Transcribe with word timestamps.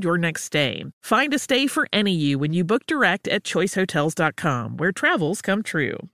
your 0.00 0.18
next 0.18 0.44
stay. 0.44 0.84
Find 1.02 1.32
a 1.34 1.38
stay 1.38 1.66
for 1.66 1.88
any 1.92 2.12
you 2.12 2.38
when 2.38 2.52
you 2.52 2.64
book 2.64 2.86
direct 2.86 3.28
at 3.28 3.44
choicehotels.com, 3.44 4.76
where 4.76 4.92
travels 4.92 5.42
come 5.42 5.62
true. 5.62 6.08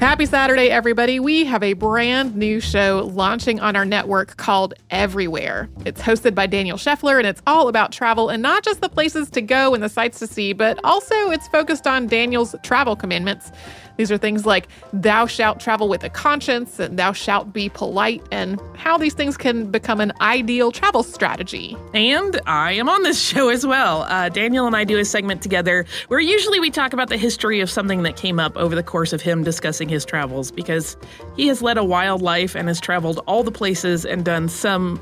Happy 0.00 0.26
Saturday, 0.26 0.68
everybody. 0.68 1.18
We 1.18 1.46
have 1.46 1.62
a 1.62 1.72
brand 1.72 2.36
new 2.36 2.60
show 2.60 3.10
launching 3.14 3.60
on 3.60 3.76
our 3.76 3.86
network 3.86 4.36
called 4.36 4.74
Everywhere. 4.90 5.70
It's 5.86 6.02
hosted 6.02 6.34
by 6.34 6.46
Daniel 6.46 6.76
Scheffler, 6.76 7.16
and 7.16 7.26
it's 7.26 7.40
all 7.46 7.68
about 7.68 7.92
travel 7.92 8.28
and 8.28 8.42
not 8.42 8.62
just 8.62 8.82
the 8.82 8.90
places 8.90 9.30
to 9.30 9.40
go 9.40 9.72
and 9.72 9.82
the 9.82 9.88
sights 9.88 10.18
to 10.18 10.26
see, 10.26 10.52
but 10.52 10.78
also 10.84 11.14
it's 11.30 11.48
focused 11.48 11.86
on 11.86 12.08
Daniel's 12.08 12.54
travel 12.62 12.94
commandments. 12.94 13.50
These 13.96 14.12
are 14.12 14.18
things 14.18 14.46
like 14.46 14.68
thou 14.92 15.26
shalt 15.26 15.60
travel 15.60 15.88
with 15.88 16.04
a 16.04 16.10
conscience 16.10 16.78
and 16.78 16.98
thou 16.98 17.12
shalt 17.12 17.52
be 17.52 17.68
polite, 17.68 18.22
and 18.30 18.60
how 18.76 18.98
these 18.98 19.14
things 19.14 19.36
can 19.36 19.70
become 19.70 20.00
an 20.00 20.12
ideal 20.20 20.72
travel 20.72 21.02
strategy. 21.02 21.76
And 21.94 22.40
I 22.46 22.72
am 22.72 22.88
on 22.88 23.02
this 23.02 23.20
show 23.26 23.48
as 23.48 23.66
well. 23.66 24.02
Uh, 24.02 24.28
Daniel 24.28 24.66
and 24.66 24.76
I 24.76 24.84
do 24.84 24.98
a 24.98 25.04
segment 25.04 25.42
together 25.42 25.86
where 26.08 26.20
usually 26.20 26.60
we 26.60 26.70
talk 26.70 26.92
about 26.92 27.08
the 27.08 27.16
history 27.16 27.60
of 27.60 27.70
something 27.70 28.02
that 28.02 28.16
came 28.16 28.38
up 28.38 28.56
over 28.56 28.74
the 28.74 28.82
course 28.82 29.12
of 29.12 29.22
him 29.22 29.44
discussing 29.44 29.88
his 29.88 30.04
travels 30.04 30.50
because 30.50 30.96
he 31.36 31.46
has 31.48 31.62
led 31.62 31.78
a 31.78 31.84
wild 31.84 32.22
life 32.22 32.54
and 32.54 32.68
has 32.68 32.80
traveled 32.80 33.20
all 33.26 33.42
the 33.42 33.50
places 33.50 34.04
and 34.04 34.24
done 34.24 34.48
some 34.48 35.00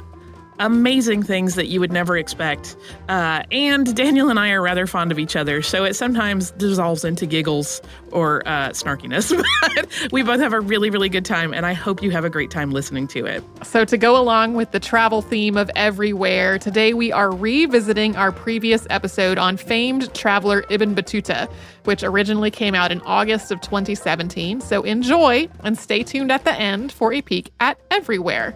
amazing 0.58 1.22
things 1.22 1.54
that 1.54 1.66
you 1.66 1.80
would 1.80 1.92
never 1.92 2.16
expect. 2.16 2.76
Uh, 3.08 3.42
and 3.50 3.94
Daniel 3.94 4.30
and 4.30 4.38
I 4.38 4.50
are 4.50 4.62
rather 4.62 4.86
fond 4.86 5.12
of 5.12 5.18
each 5.18 5.36
other, 5.36 5.62
so 5.62 5.84
it 5.84 5.94
sometimes 5.94 6.50
dissolves 6.52 7.04
into 7.04 7.26
giggles 7.26 7.80
or 8.12 8.46
uh, 8.46 8.70
snarkiness. 8.70 9.32
but 9.74 10.12
we 10.12 10.22
both 10.22 10.40
have 10.40 10.52
a 10.52 10.60
really, 10.60 10.90
really 10.90 11.08
good 11.08 11.24
time, 11.24 11.52
and 11.52 11.66
I 11.66 11.72
hope 11.72 12.02
you 12.02 12.10
have 12.10 12.24
a 12.24 12.30
great 12.30 12.50
time 12.50 12.70
listening 12.70 13.06
to 13.08 13.26
it. 13.26 13.42
So, 13.62 13.84
to 13.84 13.96
go 13.96 14.20
along 14.20 14.54
with 14.54 14.70
the 14.70 14.80
travel 14.80 15.22
theme 15.22 15.56
of 15.56 15.70
everywhere, 15.74 16.58
today 16.58 16.94
we 16.94 17.12
are 17.12 17.30
revisiting 17.30 18.16
our 18.16 18.32
previous 18.32 18.86
episode 18.90 19.38
on 19.38 19.56
famed 19.56 20.12
traveler 20.14 20.64
Ibn 20.70 20.94
Battuta, 20.94 21.50
which 21.84 22.02
originally 22.02 22.50
came 22.50 22.74
out 22.74 22.92
in 22.92 23.00
August 23.02 23.50
of 23.50 23.60
2017. 23.60 24.60
So, 24.60 24.82
enjoy 24.82 25.48
and 25.62 25.76
stay 25.78 26.02
tuned 26.02 26.30
at 26.30 26.44
the 26.44 26.54
end 26.54 26.92
for 26.92 27.12
a 27.12 27.22
peek 27.22 27.50
at 27.60 27.78
everywhere. 27.90 28.54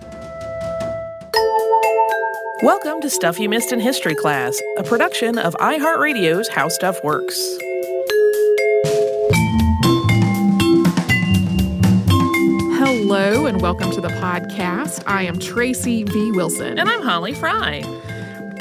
Welcome 2.62 3.00
to 3.02 3.10
Stuff 3.10 3.38
You 3.38 3.48
Missed 3.48 3.72
in 3.72 3.78
History 3.78 4.14
Class, 4.14 4.60
a 4.76 4.82
production 4.82 5.38
of 5.38 5.54
iHeartRadio's 5.54 6.48
How 6.48 6.68
Stuff 6.68 7.02
Works. 7.04 7.38
Hello 12.76 13.46
and 13.46 13.60
welcome 13.60 13.90
to 13.92 14.00
the 14.00 14.08
podcast. 14.08 15.02
I 15.06 15.22
am 15.22 15.38
Tracy 15.38 16.02
V. 16.02 16.32
Wilson. 16.32 16.78
And 16.78 16.88
I'm 16.88 17.02
Holly 17.02 17.34
Fry. 17.34 17.82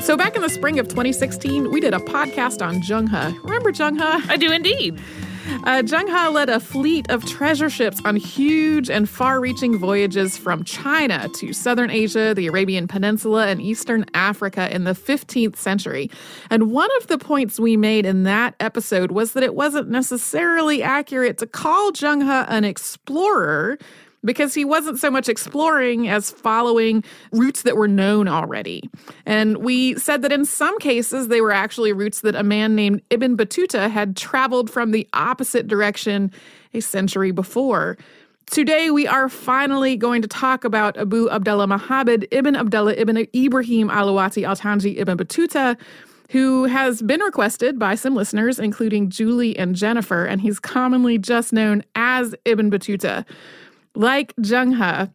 So, 0.01 0.15
back 0.15 0.35
in 0.35 0.43
the 0.43 0.49
spring 0.49 0.77
of 0.77 0.87
2016, 0.87 1.71
we 1.71 1.79
did 1.79 1.93
a 1.93 1.99
podcast 1.99 2.65
on 2.65 2.81
Zheng 2.81 3.09
He. 3.09 3.39
Remember 3.39 3.71
Zheng 3.71 3.95
He? 3.95 4.29
I 4.29 4.37
do 4.37 4.51
indeed. 4.51 4.99
Uh, 5.47 5.81
Zheng 5.81 6.07
He 6.07 6.27
led 6.29 6.49
a 6.49 6.59
fleet 6.59 7.09
of 7.09 7.25
treasure 7.25 7.69
ships 7.69 8.01
on 8.05 8.15
huge 8.15 8.89
and 8.89 9.09
far 9.09 9.39
reaching 9.39 9.77
voyages 9.77 10.37
from 10.37 10.63
China 10.63 11.29
to 11.35 11.53
southern 11.53 11.89
Asia, 11.89 12.33
the 12.33 12.47
Arabian 12.47 12.87
Peninsula, 12.87 13.47
and 13.47 13.61
eastern 13.61 14.05
Africa 14.13 14.73
in 14.73 14.83
the 14.83 14.93
15th 14.93 15.55
century. 15.55 16.09
And 16.49 16.71
one 16.71 16.89
of 16.97 17.07
the 17.07 17.17
points 17.17 17.59
we 17.59 17.77
made 17.77 18.05
in 18.05 18.23
that 18.23 18.55
episode 18.59 19.11
was 19.11 19.33
that 19.33 19.43
it 19.43 19.55
wasn't 19.55 19.89
necessarily 19.89 20.83
accurate 20.83 21.37
to 21.39 21.47
call 21.47 21.91
Zheng 21.91 22.23
He 22.23 22.53
an 22.55 22.63
explorer 22.63 23.77
because 24.23 24.53
he 24.53 24.65
wasn't 24.65 24.99
so 24.99 25.09
much 25.11 25.29
exploring 25.29 26.07
as 26.07 26.31
following 26.31 27.03
routes 27.31 27.61
that 27.63 27.77
were 27.77 27.87
known 27.87 28.27
already. 28.27 28.89
And 29.25 29.57
we 29.57 29.95
said 29.95 30.21
that 30.23 30.31
in 30.31 30.45
some 30.45 30.77
cases, 30.79 31.27
they 31.27 31.41
were 31.41 31.51
actually 31.51 31.93
routes 31.93 32.21
that 32.21 32.35
a 32.35 32.43
man 32.43 32.75
named 32.75 33.01
Ibn 33.09 33.37
Battuta 33.37 33.89
had 33.89 34.17
traveled 34.17 34.69
from 34.69 34.91
the 34.91 35.07
opposite 35.13 35.67
direction 35.67 36.31
a 36.73 36.81
century 36.81 37.31
before. 37.31 37.97
Today, 38.49 38.91
we 38.91 39.05
are 39.05 39.27
finally 39.27 39.97
going 39.97 40.21
to 40.21 40.27
talk 40.27 40.63
about 40.63 40.97
Abu 40.97 41.29
Abdullah 41.29 41.67
Muhammad 41.67 42.27
ibn 42.31 42.55
Abdullah 42.55 42.93
ibn 42.93 43.27
Ibrahim 43.35 43.89
Alawati 43.89 44.43
al 44.43 44.55
Tanji 44.55 44.97
ibn 44.97 45.17
Battuta, 45.17 45.77
who 46.29 46.63
has 46.63 47.01
been 47.01 47.19
requested 47.21 47.77
by 47.77 47.95
some 47.95 48.15
listeners, 48.15 48.57
including 48.57 49.09
Julie 49.09 49.57
and 49.57 49.75
Jennifer, 49.75 50.25
and 50.25 50.39
he's 50.39 50.59
commonly 50.59 51.17
just 51.17 51.51
known 51.51 51.83
as 51.95 52.35
Ibn 52.45 52.71
Battuta. 52.71 53.25
Like 53.97 54.31
He, 54.39 55.09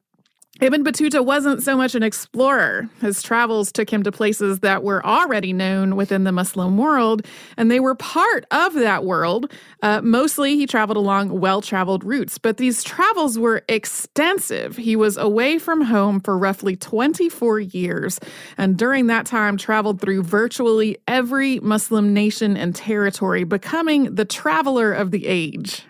Ibn 0.61 0.83
Battuta 0.83 1.25
wasn't 1.25 1.63
so 1.63 1.77
much 1.77 1.95
an 1.95 2.03
explorer. 2.03 2.89
His 3.01 3.23
travels 3.23 3.71
took 3.71 3.89
him 3.89 4.03
to 4.03 4.11
places 4.11 4.59
that 4.59 4.83
were 4.83 5.07
already 5.07 5.53
known 5.53 5.95
within 5.95 6.25
the 6.25 6.33
Muslim 6.33 6.77
world, 6.77 7.25
and 7.57 7.71
they 7.71 7.79
were 7.79 7.95
part 7.95 8.45
of 8.51 8.75
that 8.75 9.05
world. 9.05 9.53
Uh, 9.85 10.01
mostly, 10.03 10.57
he 10.57 10.67
traveled 10.67 10.97
along 10.97 11.39
well 11.39 11.63
traveled 11.63 12.03
routes, 12.03 12.39
but 12.39 12.57
these 12.57 12.83
travels 12.83 13.39
were 13.39 13.63
extensive. 13.69 14.77
He 14.77 14.97
was 14.97 15.17
away 15.17 15.61
from 15.61 15.83
home 15.83 16.19
for 16.19 16.37
roughly 16.37 16.75
24 16.75 17.61
years, 17.61 18.19
and 18.59 18.77
during 18.77 19.07
that 19.07 19.27
time, 19.27 19.57
traveled 19.57 20.01
through 20.01 20.25
virtually 20.25 20.99
every 21.07 21.61
Muslim 21.61 22.13
nation 22.13 22.57
and 22.57 22.75
territory, 22.75 23.45
becoming 23.45 24.13
the 24.13 24.25
traveler 24.25 24.93
of 24.93 25.13
the 25.13 25.29
age. 25.29 25.85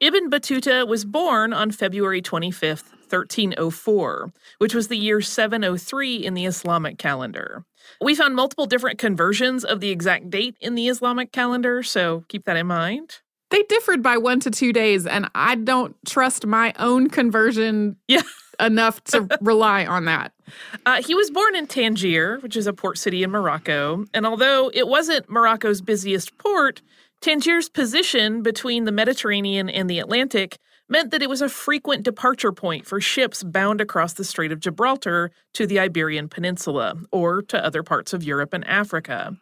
Ibn 0.00 0.30
Battuta 0.30 0.88
was 0.88 1.04
born 1.04 1.52
on 1.52 1.70
February 1.70 2.22
25th, 2.22 2.90
1304, 3.10 4.32
which 4.56 4.74
was 4.74 4.88
the 4.88 4.96
year 4.96 5.20
703 5.20 6.16
in 6.16 6.32
the 6.32 6.46
Islamic 6.46 6.96
calendar. 6.96 7.66
We 8.00 8.14
found 8.14 8.34
multiple 8.34 8.64
different 8.64 8.98
conversions 8.98 9.62
of 9.62 9.80
the 9.80 9.90
exact 9.90 10.30
date 10.30 10.56
in 10.58 10.74
the 10.74 10.88
Islamic 10.88 11.32
calendar, 11.32 11.82
so 11.82 12.24
keep 12.28 12.46
that 12.46 12.56
in 12.56 12.66
mind. 12.66 13.18
They 13.50 13.62
differed 13.64 14.02
by 14.02 14.16
one 14.16 14.40
to 14.40 14.50
two 14.50 14.72
days, 14.72 15.06
and 15.06 15.28
I 15.34 15.56
don't 15.56 15.94
trust 16.06 16.46
my 16.46 16.72
own 16.78 17.10
conversion 17.10 17.96
yeah. 18.08 18.22
enough 18.60 19.04
to 19.04 19.28
rely 19.42 19.84
on 19.84 20.06
that. 20.06 20.32
Uh, 20.86 21.02
he 21.02 21.14
was 21.14 21.30
born 21.30 21.54
in 21.54 21.66
Tangier, 21.66 22.38
which 22.38 22.56
is 22.56 22.66
a 22.66 22.72
port 22.72 22.96
city 22.96 23.22
in 23.22 23.30
Morocco, 23.30 24.06
and 24.14 24.24
although 24.24 24.70
it 24.72 24.88
wasn't 24.88 25.28
Morocco's 25.28 25.82
busiest 25.82 26.38
port, 26.38 26.80
Tangier's 27.20 27.68
position 27.68 28.42
between 28.42 28.84
the 28.84 28.92
Mediterranean 28.92 29.68
and 29.68 29.90
the 29.90 29.98
Atlantic 29.98 30.56
meant 30.88 31.10
that 31.10 31.22
it 31.22 31.28
was 31.28 31.42
a 31.42 31.50
frequent 31.50 32.02
departure 32.02 32.50
point 32.50 32.86
for 32.86 32.98
ships 32.98 33.42
bound 33.42 33.80
across 33.80 34.14
the 34.14 34.24
Strait 34.24 34.50
of 34.50 34.60
Gibraltar 34.60 35.30
to 35.52 35.66
the 35.66 35.78
Iberian 35.78 36.28
Peninsula 36.28 36.94
or 37.12 37.42
to 37.42 37.64
other 37.64 37.82
parts 37.82 38.14
of 38.14 38.24
Europe 38.24 38.54
and 38.54 38.66
Africa. 38.66 39.36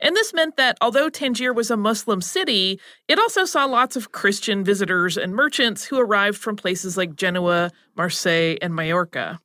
And 0.00 0.14
this 0.14 0.34
meant 0.34 0.58
that 0.58 0.76
although 0.82 1.08
Tangier 1.08 1.54
was 1.54 1.70
a 1.70 1.76
Muslim 1.76 2.20
city, 2.20 2.78
it 3.08 3.18
also 3.18 3.46
saw 3.46 3.64
lots 3.64 3.96
of 3.96 4.12
Christian 4.12 4.62
visitors 4.62 5.16
and 5.16 5.34
merchants 5.34 5.84
who 5.84 5.98
arrived 5.98 6.36
from 6.36 6.56
places 6.56 6.98
like 6.98 7.16
Genoa, 7.16 7.70
Marseille, 7.96 8.56
and 8.60 8.74
Majorca. 8.74 9.40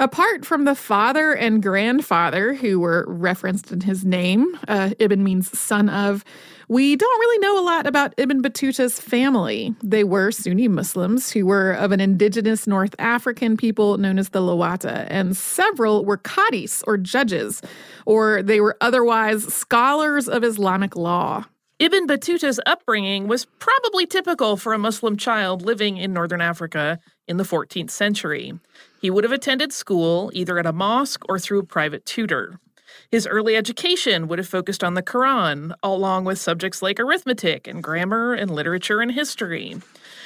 Apart 0.00 0.44
from 0.44 0.64
the 0.64 0.74
father 0.74 1.32
and 1.32 1.62
grandfather 1.62 2.54
who 2.54 2.80
were 2.80 3.04
referenced 3.08 3.72
in 3.72 3.80
his 3.80 4.04
name, 4.04 4.58
uh, 4.66 4.90
Ibn 4.98 5.24
means 5.24 5.56
son 5.58 5.88
of, 5.88 6.24
we 6.68 6.96
don't 6.96 7.20
really 7.20 7.38
know 7.38 7.58
a 7.58 7.64
lot 7.64 7.86
about 7.86 8.12
Ibn 8.18 8.42
Battuta's 8.42 9.00
family. 9.00 9.74
They 9.82 10.04
were 10.04 10.30
Sunni 10.30 10.68
Muslims 10.68 11.30
who 11.30 11.46
were 11.46 11.72
of 11.72 11.92
an 11.92 12.00
indigenous 12.00 12.66
North 12.66 12.94
African 12.98 13.56
people 13.56 13.96
known 13.96 14.18
as 14.18 14.28
the 14.28 14.40
Lawata, 14.40 15.06
and 15.08 15.34
several 15.34 16.04
were 16.04 16.18
qadis 16.18 16.84
or 16.86 16.98
judges, 16.98 17.62
or 18.04 18.42
they 18.42 18.60
were 18.60 18.76
otherwise 18.82 19.52
scholars 19.52 20.28
of 20.28 20.44
Islamic 20.44 20.94
law. 20.94 21.46
Ibn 21.78 22.06
Battuta's 22.06 22.60
upbringing 22.66 23.28
was 23.28 23.46
probably 23.46 24.04
typical 24.04 24.56
for 24.56 24.74
a 24.74 24.78
Muslim 24.78 25.16
child 25.16 25.62
living 25.62 25.96
in 25.96 26.12
northern 26.12 26.40
Africa 26.40 26.98
in 27.26 27.38
the 27.38 27.44
14th 27.44 27.90
century. 27.90 28.52
He 29.00 29.10
would 29.10 29.24
have 29.24 29.32
attended 29.32 29.72
school 29.72 30.30
either 30.34 30.58
at 30.58 30.66
a 30.66 30.72
mosque 30.72 31.22
or 31.28 31.38
through 31.38 31.60
a 31.60 31.64
private 31.64 32.04
tutor. 32.04 32.58
His 33.10 33.26
early 33.26 33.56
education 33.56 34.28
would 34.28 34.38
have 34.38 34.48
focused 34.48 34.84
on 34.84 34.94
the 34.94 35.02
Quran, 35.02 35.72
along 35.82 36.24
with 36.24 36.38
subjects 36.38 36.82
like 36.82 37.00
arithmetic 37.00 37.66
and 37.66 37.82
grammar 37.82 38.34
and 38.34 38.50
literature 38.50 39.00
and 39.00 39.12
history. 39.12 39.76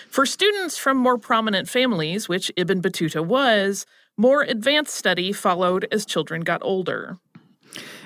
For 0.09 0.27
students 0.27 0.77
from 0.77 0.97
more 0.97 1.19
prominent 1.19 1.69
families, 1.69 2.29
which 2.29 2.53
Ibn 2.57 2.83
Battuta 2.83 3.25
was, 3.25 3.87
more 4.17 4.43
advanced 4.43 4.95
study 4.95 5.33
followed 5.33 5.87
as 5.91 6.05
children 6.05 6.43
got 6.43 6.61
older. 6.63 7.19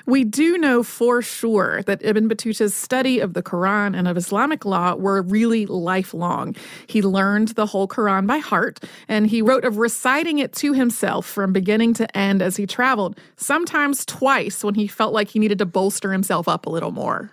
We 0.06 0.23
do 0.23 0.56
know 0.56 0.85
for 0.85 1.20
sure 1.20 1.82
that 1.82 2.05
Ibn 2.05 2.29
Battuta's 2.29 2.75
study 2.75 3.19
of 3.19 3.35
the 3.35 3.43
Quran 3.43 3.99
and 3.99 4.06
of 4.06 4.17
Islamic 4.17 4.64
law 4.64 4.94
were 4.94 5.20
really 5.20 5.67
lifelong. 5.67 6.55
He 6.87 7.03
learned 7.03 7.49
the 7.49 7.67
whole 7.67 7.88
Quran 7.88 8.25
by 8.25 8.38
heart, 8.38 8.79
and 9.08 9.26
he 9.26 9.43
wrote 9.43 9.64
of 9.64 9.79
reciting 9.79 10.38
it 10.38 10.53
to 10.55 10.73
himself 10.73 11.26
from 11.26 11.53
beginning 11.53 11.93
to 11.94 12.17
end 12.17 12.41
as 12.41 12.56
he 12.56 12.67
traveled, 12.67 13.19
sometimes 13.37 14.06
twice 14.06 14.62
when 14.62 14.76
he 14.76 14.87
felt 14.87 15.12
like 15.12 15.31
he 15.31 15.41
needed 15.41 15.58
to 15.58 15.67
bolster 15.67 16.12
himself 16.12 16.47
up 16.47 16.67
a 16.67 16.70
little 16.70 16.93
more. 16.93 17.32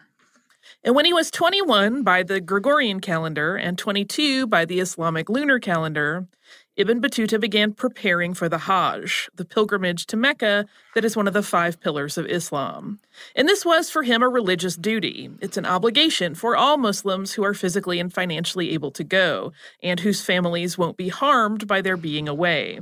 And 0.85 0.95
when 0.95 1.05
he 1.05 1.13
was 1.13 1.31
21 1.31 2.03
by 2.03 2.23
the 2.23 2.41
Gregorian 2.41 2.99
calendar 2.99 3.55
and 3.55 3.77
22 3.77 4.47
by 4.47 4.65
the 4.65 4.81
Islamic 4.81 5.29
lunar 5.29 5.57
calendar, 5.57 6.27
Ibn 6.75 6.99
Battuta 7.01 7.39
began 7.39 7.71
preparing 7.71 8.33
for 8.33 8.49
the 8.49 8.57
Hajj, 8.57 9.29
the 9.35 9.45
pilgrimage 9.45 10.07
to 10.07 10.17
Mecca 10.17 10.65
that 10.93 11.05
is 11.05 11.15
one 11.15 11.27
of 11.27 11.33
the 11.33 11.43
five 11.43 11.79
pillars 11.79 12.17
of 12.17 12.25
Islam. 12.25 12.99
And 13.33 13.47
this 13.47 13.63
was 13.63 13.89
for 13.89 14.03
him 14.03 14.21
a 14.21 14.27
religious 14.27 14.75
duty. 14.75 15.29
It's 15.39 15.55
an 15.55 15.65
obligation 15.65 16.35
for 16.35 16.57
all 16.57 16.77
Muslims 16.77 17.33
who 17.33 17.45
are 17.45 17.53
physically 17.53 17.99
and 17.99 18.11
financially 18.11 18.71
able 18.71 18.91
to 18.91 19.03
go, 19.05 19.53
and 19.81 20.01
whose 20.01 20.21
families 20.21 20.77
won't 20.77 20.97
be 20.97 21.09
harmed 21.09 21.65
by 21.65 21.79
their 21.79 21.95
being 21.95 22.27
away. 22.27 22.79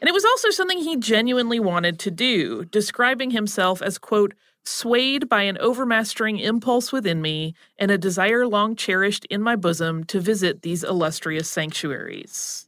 And 0.00 0.08
it 0.08 0.14
was 0.14 0.24
also 0.24 0.50
something 0.50 0.78
he 0.78 0.96
genuinely 0.96 1.58
wanted 1.58 1.98
to 2.00 2.10
do, 2.10 2.64
describing 2.66 3.32
himself 3.32 3.82
as, 3.82 3.98
quote, 3.98 4.34
swayed 4.64 5.28
by 5.28 5.42
an 5.42 5.58
overmastering 5.58 6.38
impulse 6.38 6.92
within 6.92 7.20
me 7.22 7.54
and 7.78 7.90
a 7.90 7.98
desire 7.98 8.46
long 8.46 8.76
cherished 8.76 9.24
in 9.26 9.42
my 9.42 9.56
bosom 9.56 10.04
to 10.04 10.20
visit 10.20 10.62
these 10.62 10.84
illustrious 10.84 11.48
sanctuaries. 11.48 12.66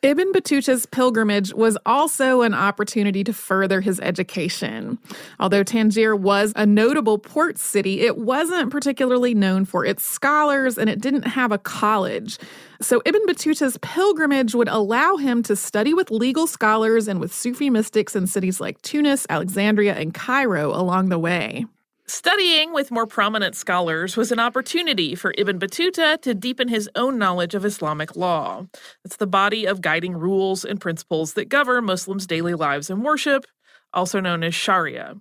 Ibn 0.00 0.32
Battuta's 0.32 0.86
pilgrimage 0.86 1.52
was 1.52 1.76
also 1.84 2.42
an 2.42 2.54
opportunity 2.54 3.24
to 3.24 3.32
further 3.32 3.80
his 3.80 3.98
education. 3.98 4.98
Although 5.40 5.64
Tangier 5.64 6.14
was 6.14 6.52
a 6.54 6.64
notable 6.64 7.18
port 7.18 7.58
city, 7.58 8.02
it 8.02 8.16
wasn't 8.16 8.70
particularly 8.70 9.34
known 9.34 9.64
for 9.64 9.84
its 9.84 10.04
scholars 10.04 10.78
and 10.78 10.88
it 10.88 11.00
didn't 11.00 11.26
have 11.26 11.50
a 11.50 11.58
college. 11.58 12.38
So 12.80 13.02
Ibn 13.04 13.26
Battuta's 13.26 13.76
pilgrimage 13.82 14.54
would 14.54 14.68
allow 14.68 15.16
him 15.16 15.42
to 15.44 15.56
study 15.56 15.94
with 15.94 16.12
legal 16.12 16.46
scholars 16.46 17.08
and 17.08 17.18
with 17.18 17.34
Sufi 17.34 17.70
mystics 17.70 18.14
in 18.14 18.28
cities 18.28 18.60
like 18.60 18.80
Tunis, 18.82 19.26
Alexandria, 19.28 19.94
and 19.96 20.14
Cairo 20.14 20.70
along 20.70 21.08
the 21.08 21.18
way. 21.18 21.66
Studying 22.06 22.72
with 22.72 22.92
more 22.92 23.06
prominent 23.06 23.56
scholars 23.56 24.16
was 24.16 24.30
an 24.30 24.38
opportunity 24.38 25.16
for 25.16 25.34
Ibn 25.36 25.58
Battuta 25.58 26.22
to 26.22 26.34
deepen 26.34 26.68
his 26.68 26.88
own 26.94 27.18
knowledge 27.18 27.56
of 27.56 27.64
Islamic 27.64 28.14
law. 28.14 28.66
It's 29.04 29.16
the 29.16 29.26
body 29.26 29.66
of 29.66 29.82
guiding 29.82 30.16
rules 30.16 30.64
and 30.64 30.80
principles 30.80 31.34
that 31.34 31.48
govern 31.48 31.84
Muslims' 31.84 32.28
daily 32.28 32.54
lives 32.54 32.90
and 32.90 33.04
worship, 33.04 33.44
also 33.92 34.20
known 34.20 34.44
as 34.44 34.54
Sharia. 34.54 35.16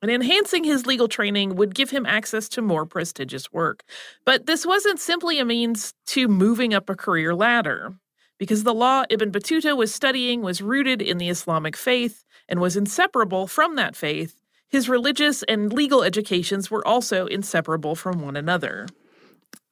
And 0.00 0.10
enhancing 0.10 0.64
his 0.64 0.86
legal 0.86 1.08
training 1.08 1.56
would 1.56 1.74
give 1.74 1.90
him 1.90 2.06
access 2.06 2.48
to 2.50 2.62
more 2.62 2.86
prestigious 2.86 3.52
work. 3.52 3.82
But 4.24 4.46
this 4.46 4.64
wasn't 4.64 5.00
simply 5.00 5.38
a 5.38 5.44
means 5.44 5.92
to 6.06 6.28
moving 6.28 6.72
up 6.72 6.88
a 6.88 6.94
career 6.94 7.34
ladder, 7.34 7.94
because 8.38 8.62
the 8.62 8.74
law 8.74 9.02
Ibn 9.10 9.32
Battuta 9.32 9.76
was 9.76 9.92
studying 9.92 10.42
was 10.42 10.62
rooted 10.62 11.02
in 11.02 11.18
the 11.18 11.28
Islamic 11.28 11.76
faith 11.76 12.24
and 12.48 12.60
was 12.60 12.76
inseparable 12.76 13.48
from 13.48 13.74
that 13.74 13.96
faith 13.96 14.38
his 14.68 14.88
religious 14.88 15.42
and 15.44 15.72
legal 15.72 16.02
educations 16.02 16.70
were 16.70 16.86
also 16.86 17.26
inseparable 17.26 17.94
from 17.94 18.20
one 18.20 18.36
another. 18.36 18.86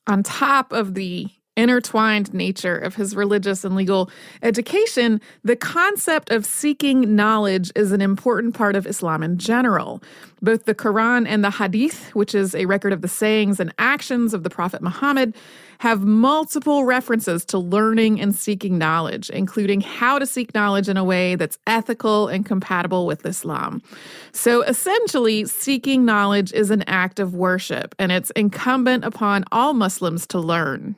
On 0.06 0.23
top 0.23 0.73
of 0.73 0.94
the 0.94 1.28
intertwined 1.56 2.32
nature 2.35 2.76
of 2.76 2.94
his 2.94 3.17
religious 3.17 3.64
and 3.64 3.75
legal 3.75 4.11
education, 4.43 5.20
the 5.43 5.56
concept 5.56 6.31
of 6.31 6.44
seeking 6.44 7.17
knowledge 7.17 7.73
is 7.75 7.93
an 7.93 8.00
important 8.00 8.55
part 8.55 8.76
of 8.76 8.87
Islam 8.87 9.23
in 9.23 9.38
general. 9.38 10.03
Both 10.43 10.67
the 10.67 10.75
Quran 10.75 11.26
and 11.26 11.42
the 11.42 11.50
Hadith, 11.50 12.14
which 12.14 12.35
is 12.35 12.54
a 12.54 12.66
record 12.66 12.92
of 12.92 13.00
the 13.00 13.09
sayings 13.09 13.59
and 13.59 13.73
actions 13.78 14.35
of 14.35 14.42
the 14.42 14.50
Prophet 14.50 14.83
Muhammad, 14.83 15.35
have 15.78 16.02
multiple 16.02 16.85
references 16.85 17.45
to 17.47 17.59
learning 17.59 18.21
and 18.21 18.35
seeking 18.35 18.78
knowledge, 18.78 19.30
including 19.30 19.80
how 19.80 20.19
to 20.19 20.26
seek 20.26 20.54
knowledge 20.54 20.88
in 20.88 20.97
a 20.97 21.04
way 21.04 21.35
that's 21.37 21.59
ethical 21.66 22.28
and 22.28 22.47
compatible 22.47 23.07
with 23.07 23.25
Islam. 23.26 23.83
So 24.33 24.62
essentially, 24.62 25.45
seeking 25.47 26.04
knowledge 26.04 26.52
is 26.52 26.71
an 26.71 26.83
act 26.87 27.19
of 27.19 27.35
worship, 27.35 27.95
and 27.99 28.12
it's 28.12 28.30
incumbent 28.33 29.04
upon 29.04 29.45
all 29.52 29.75
Muslims 29.75 30.26
to 30.28 30.38
learn. 30.38 30.97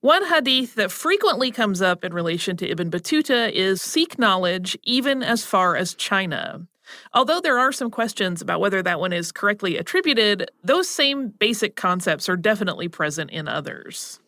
One 0.00 0.24
hadith 0.24 0.76
that 0.76 0.90
frequently 0.90 1.50
comes 1.50 1.82
up 1.82 2.04
in 2.04 2.14
relation 2.14 2.56
to 2.56 2.68
Ibn 2.70 2.90
Battuta 2.90 3.52
is 3.52 3.82
seek 3.82 4.18
knowledge 4.18 4.78
even 4.82 5.22
as 5.22 5.44
far 5.44 5.76
as 5.76 5.92
China. 5.94 6.66
Although 7.12 7.40
there 7.40 7.58
are 7.58 7.70
some 7.70 7.90
questions 7.90 8.40
about 8.40 8.60
whether 8.60 8.82
that 8.82 8.98
one 8.98 9.12
is 9.12 9.30
correctly 9.30 9.76
attributed, 9.76 10.50
those 10.64 10.88
same 10.88 11.28
basic 11.28 11.76
concepts 11.76 12.30
are 12.30 12.36
definitely 12.36 12.88
present 12.88 13.30
in 13.30 13.46
others. 13.46 14.20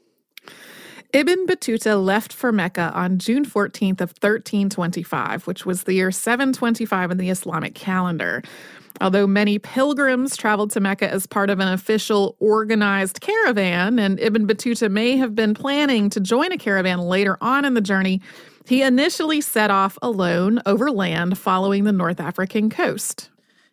Ibn 1.15 1.47
Battuta 1.47 2.03
left 2.03 2.35
for 2.35 2.53
Mecca 2.53 2.93
on 2.95 3.19
June 3.19 3.47
14th 3.47 4.03
of 4.03 4.11
1325, 4.21 5.47
which 5.47 5.65
was 5.65 5.85
the 5.85 5.95
year 5.95 6.11
725 6.11 7.13
in 7.13 7.17
the 7.17 7.31
Islamic 7.31 7.75
calendar. 7.75 8.43
Although 9.01 9.27
many 9.27 9.59
pilgrims 9.59 10.37
traveled 10.37 10.71
to 10.73 10.81
Mecca 10.81 11.11
as 11.11 11.27
part 11.27 11.51
of 11.51 11.59
an 11.59 11.69
official 11.69 12.37
organized 12.39 13.21
caravan, 13.21 13.99
and 13.99 14.21
Ibn 14.21 14.47
Battuta 14.47 14.91
may 14.91 15.17
have 15.17 15.35
been 15.35 15.55
planning 15.55 16.09
to 16.11 16.21
join 16.21 16.53
a 16.53 16.59
caravan 16.59 17.01
later 17.01 17.37
on 17.41 17.65
in 17.65 17.75
the 17.75 17.81
journey, 17.81 18.21
he 18.65 18.83
initially 18.83 19.41
set 19.41 19.71
off 19.71 19.99
alone 20.03 20.61
over 20.67 20.91
land 20.91 21.37
following 21.37 21.85
the 21.85 21.93
North 21.93 22.21
African 22.21 22.71
coast. 22.71 23.29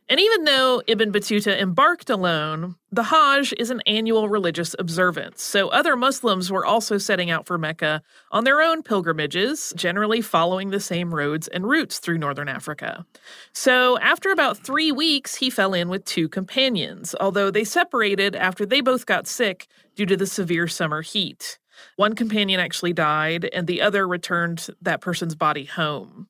And 0.09 0.19
even 0.19 0.45
though 0.45 0.81
Ibn 0.87 1.11
Battuta 1.11 1.55
embarked 1.61 2.09
alone, 2.09 2.77
the 2.91 3.03
Hajj 3.03 3.53
is 3.59 3.69
an 3.69 3.83
annual 3.85 4.27
religious 4.27 4.75
observance, 4.79 5.43
so 5.43 5.69
other 5.69 5.95
Muslims 5.95 6.51
were 6.51 6.65
also 6.65 6.97
setting 6.97 7.29
out 7.29 7.45
for 7.45 7.59
Mecca 7.59 8.01
on 8.31 8.43
their 8.43 8.59
own 8.59 8.81
pilgrimages, 8.81 9.71
generally 9.75 10.21
following 10.21 10.71
the 10.71 10.79
same 10.79 11.13
roads 11.13 11.47
and 11.47 11.69
routes 11.69 11.99
through 11.99 12.17
northern 12.17 12.49
Africa. 12.49 13.05
So 13.53 13.99
after 13.99 14.31
about 14.31 14.57
three 14.57 14.91
weeks, 14.91 15.35
he 15.35 15.51
fell 15.51 15.75
in 15.75 15.89
with 15.89 16.05
two 16.05 16.27
companions, 16.27 17.13
although 17.19 17.51
they 17.51 17.63
separated 17.63 18.35
after 18.35 18.65
they 18.65 18.81
both 18.81 19.05
got 19.05 19.27
sick 19.27 19.67
due 19.95 20.07
to 20.07 20.17
the 20.17 20.25
severe 20.25 20.67
summer 20.67 21.03
heat. 21.03 21.59
One 21.97 22.15
companion 22.15 22.59
actually 22.59 22.93
died, 22.93 23.47
and 23.53 23.67
the 23.67 23.83
other 23.83 24.07
returned 24.07 24.69
that 24.81 25.01
person's 25.01 25.35
body 25.35 25.65
home. 25.65 26.28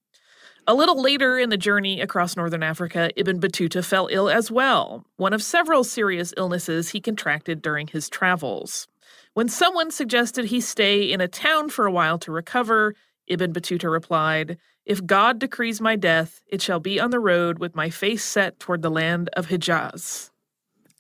A 0.69 0.75
little 0.75 1.01
later 1.01 1.39
in 1.39 1.49
the 1.49 1.57
journey 1.57 1.99
across 1.99 2.37
northern 2.37 2.61
Africa, 2.61 3.09
Ibn 3.15 3.39
Battuta 3.39 3.83
fell 3.83 4.07
ill 4.11 4.29
as 4.29 4.51
well, 4.51 5.03
one 5.17 5.33
of 5.33 5.41
several 5.41 5.83
serious 5.83 6.31
illnesses 6.37 6.89
he 6.89 7.01
contracted 7.01 7.59
during 7.59 7.87
his 7.87 8.07
travels. 8.07 8.87
When 9.33 9.49
someone 9.49 9.89
suggested 9.89 10.45
he 10.45 10.61
stay 10.61 11.11
in 11.11 11.21
a 11.21 11.27
town 11.27 11.69
for 11.69 11.87
a 11.87 11.91
while 11.91 12.19
to 12.19 12.31
recover, 12.31 12.93
Ibn 13.25 13.51
Battuta 13.51 13.91
replied, 13.91 14.59
If 14.85 15.03
God 15.03 15.39
decrees 15.39 15.81
my 15.81 15.95
death, 15.95 16.43
it 16.45 16.61
shall 16.61 16.79
be 16.79 16.99
on 16.99 17.09
the 17.09 17.19
road 17.19 17.57
with 17.57 17.75
my 17.75 17.89
face 17.89 18.23
set 18.23 18.59
toward 18.59 18.83
the 18.83 18.91
land 18.91 19.29
of 19.33 19.47
Hijaz. 19.47 20.28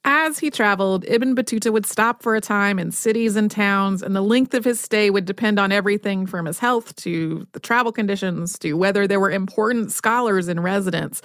As 0.05 0.39
he 0.39 0.49
traveled, 0.49 1.03
Ibn 1.07 1.35
Battuta 1.35 1.71
would 1.73 1.85
stop 1.85 2.23
for 2.23 2.35
a 2.35 2.41
time 2.41 2.79
in 2.79 2.91
cities 2.91 3.35
and 3.35 3.51
towns, 3.51 4.01
and 4.01 4.15
the 4.15 4.21
length 4.21 4.53
of 4.53 4.63
his 4.63 4.79
stay 4.79 5.09
would 5.09 5.25
depend 5.25 5.59
on 5.59 5.71
everything 5.71 6.25
from 6.25 6.45
his 6.45 6.59
health 6.59 6.95
to 6.97 7.45
the 7.51 7.59
travel 7.59 7.91
conditions 7.91 8.57
to 8.59 8.73
whether 8.73 9.07
there 9.07 9.19
were 9.19 9.31
important 9.31 9.91
scholars 9.91 10.47
in 10.47 10.61
residence. 10.61 11.21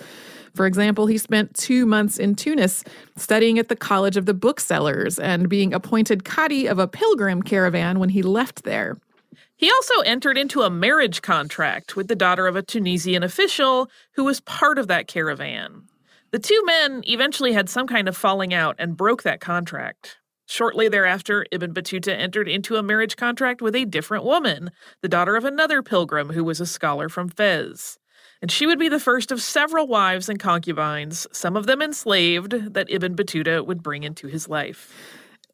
For 0.54 0.66
example, 0.66 1.06
he 1.06 1.18
spent 1.18 1.54
two 1.54 1.86
months 1.86 2.18
in 2.18 2.34
Tunis 2.34 2.84
studying 3.16 3.58
at 3.58 3.68
the 3.68 3.76
College 3.76 4.16
of 4.16 4.26
the 4.26 4.34
Booksellers 4.34 5.18
and 5.18 5.48
being 5.48 5.72
appointed 5.72 6.24
Qadi 6.24 6.68
of 6.68 6.78
a 6.78 6.88
pilgrim 6.88 7.42
caravan 7.42 7.98
when 7.98 8.08
he 8.08 8.22
left 8.22 8.64
there. 8.64 8.96
He 9.56 9.70
also 9.70 10.00
entered 10.00 10.36
into 10.36 10.62
a 10.62 10.70
marriage 10.70 11.22
contract 11.22 11.96
with 11.96 12.08
the 12.08 12.16
daughter 12.16 12.46
of 12.46 12.56
a 12.56 12.62
Tunisian 12.62 13.22
official 13.22 13.88
who 14.12 14.24
was 14.24 14.40
part 14.40 14.78
of 14.78 14.88
that 14.88 15.06
caravan. 15.06 15.84
The 16.34 16.40
two 16.40 16.64
men 16.64 17.04
eventually 17.06 17.52
had 17.52 17.68
some 17.68 17.86
kind 17.86 18.08
of 18.08 18.16
falling 18.16 18.52
out 18.52 18.74
and 18.80 18.96
broke 18.96 19.22
that 19.22 19.38
contract. 19.40 20.18
Shortly 20.46 20.88
thereafter, 20.88 21.46
Ibn 21.52 21.72
Battuta 21.72 22.12
entered 22.12 22.48
into 22.48 22.74
a 22.74 22.82
marriage 22.82 23.14
contract 23.14 23.62
with 23.62 23.76
a 23.76 23.84
different 23.84 24.24
woman, 24.24 24.72
the 25.00 25.08
daughter 25.08 25.36
of 25.36 25.44
another 25.44 25.80
pilgrim 25.80 26.30
who 26.30 26.42
was 26.42 26.60
a 26.60 26.66
scholar 26.66 27.08
from 27.08 27.28
Fez. 27.28 28.00
And 28.42 28.50
she 28.50 28.66
would 28.66 28.80
be 28.80 28.88
the 28.88 28.98
first 28.98 29.30
of 29.30 29.40
several 29.40 29.86
wives 29.86 30.28
and 30.28 30.40
concubines, 30.40 31.28
some 31.30 31.56
of 31.56 31.66
them 31.66 31.80
enslaved, 31.80 32.74
that 32.74 32.90
Ibn 32.90 33.14
Battuta 33.14 33.64
would 33.64 33.80
bring 33.80 34.02
into 34.02 34.26
his 34.26 34.48
life. 34.48 34.92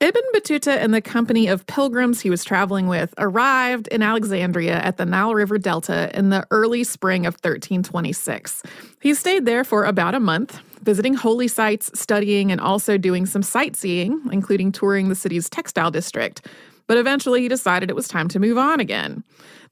Ibn 0.02 0.22
Battuta 0.34 0.78
and 0.78 0.94
the 0.94 1.02
company 1.02 1.46
of 1.46 1.66
pilgrims 1.66 2.22
he 2.22 2.30
was 2.30 2.42
traveling 2.42 2.88
with 2.88 3.12
arrived 3.18 3.86
in 3.88 4.00
Alexandria 4.00 4.78
at 4.78 4.96
the 4.96 5.04
Nile 5.04 5.34
River 5.34 5.58
Delta 5.58 6.10
in 6.16 6.30
the 6.30 6.46
early 6.50 6.84
spring 6.84 7.26
of 7.26 7.34
1326. 7.34 8.62
He 9.02 9.12
stayed 9.12 9.44
there 9.44 9.62
for 9.62 9.84
about 9.84 10.14
a 10.14 10.20
month, 10.20 10.58
visiting 10.82 11.12
holy 11.12 11.48
sites, 11.48 11.90
studying, 11.92 12.50
and 12.50 12.62
also 12.62 12.96
doing 12.96 13.26
some 13.26 13.42
sightseeing, 13.42 14.22
including 14.32 14.72
touring 14.72 15.10
the 15.10 15.14
city's 15.14 15.50
textile 15.50 15.90
district. 15.90 16.46
But 16.86 16.96
eventually 16.96 17.42
he 17.42 17.48
decided 17.48 17.90
it 17.90 17.94
was 17.94 18.08
time 18.08 18.28
to 18.28 18.40
move 18.40 18.56
on 18.56 18.80
again. 18.80 19.22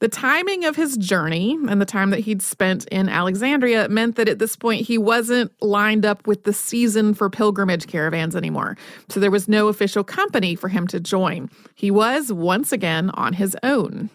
The 0.00 0.08
timing 0.08 0.64
of 0.64 0.76
his 0.76 0.96
journey 0.96 1.58
and 1.68 1.80
the 1.80 1.86
time 1.86 2.10
that 2.10 2.20
he'd 2.20 2.40
spent 2.40 2.86
in 2.86 3.08
Alexandria 3.08 3.88
meant 3.88 4.14
that 4.14 4.28
at 4.28 4.38
this 4.38 4.54
point 4.54 4.86
he 4.86 4.96
wasn't 4.96 5.50
lined 5.60 6.06
up 6.06 6.24
with 6.24 6.44
the 6.44 6.52
season 6.52 7.14
for 7.14 7.28
pilgrimage 7.28 7.88
caravans 7.88 8.36
anymore. 8.36 8.76
So 9.08 9.18
there 9.18 9.32
was 9.32 9.48
no 9.48 9.66
official 9.66 10.04
company 10.04 10.54
for 10.54 10.68
him 10.68 10.86
to 10.88 11.00
join. 11.00 11.50
He 11.74 11.90
was 11.90 12.32
once 12.32 12.70
again 12.70 13.10
on 13.10 13.32
his 13.32 13.56
own. 13.64 14.10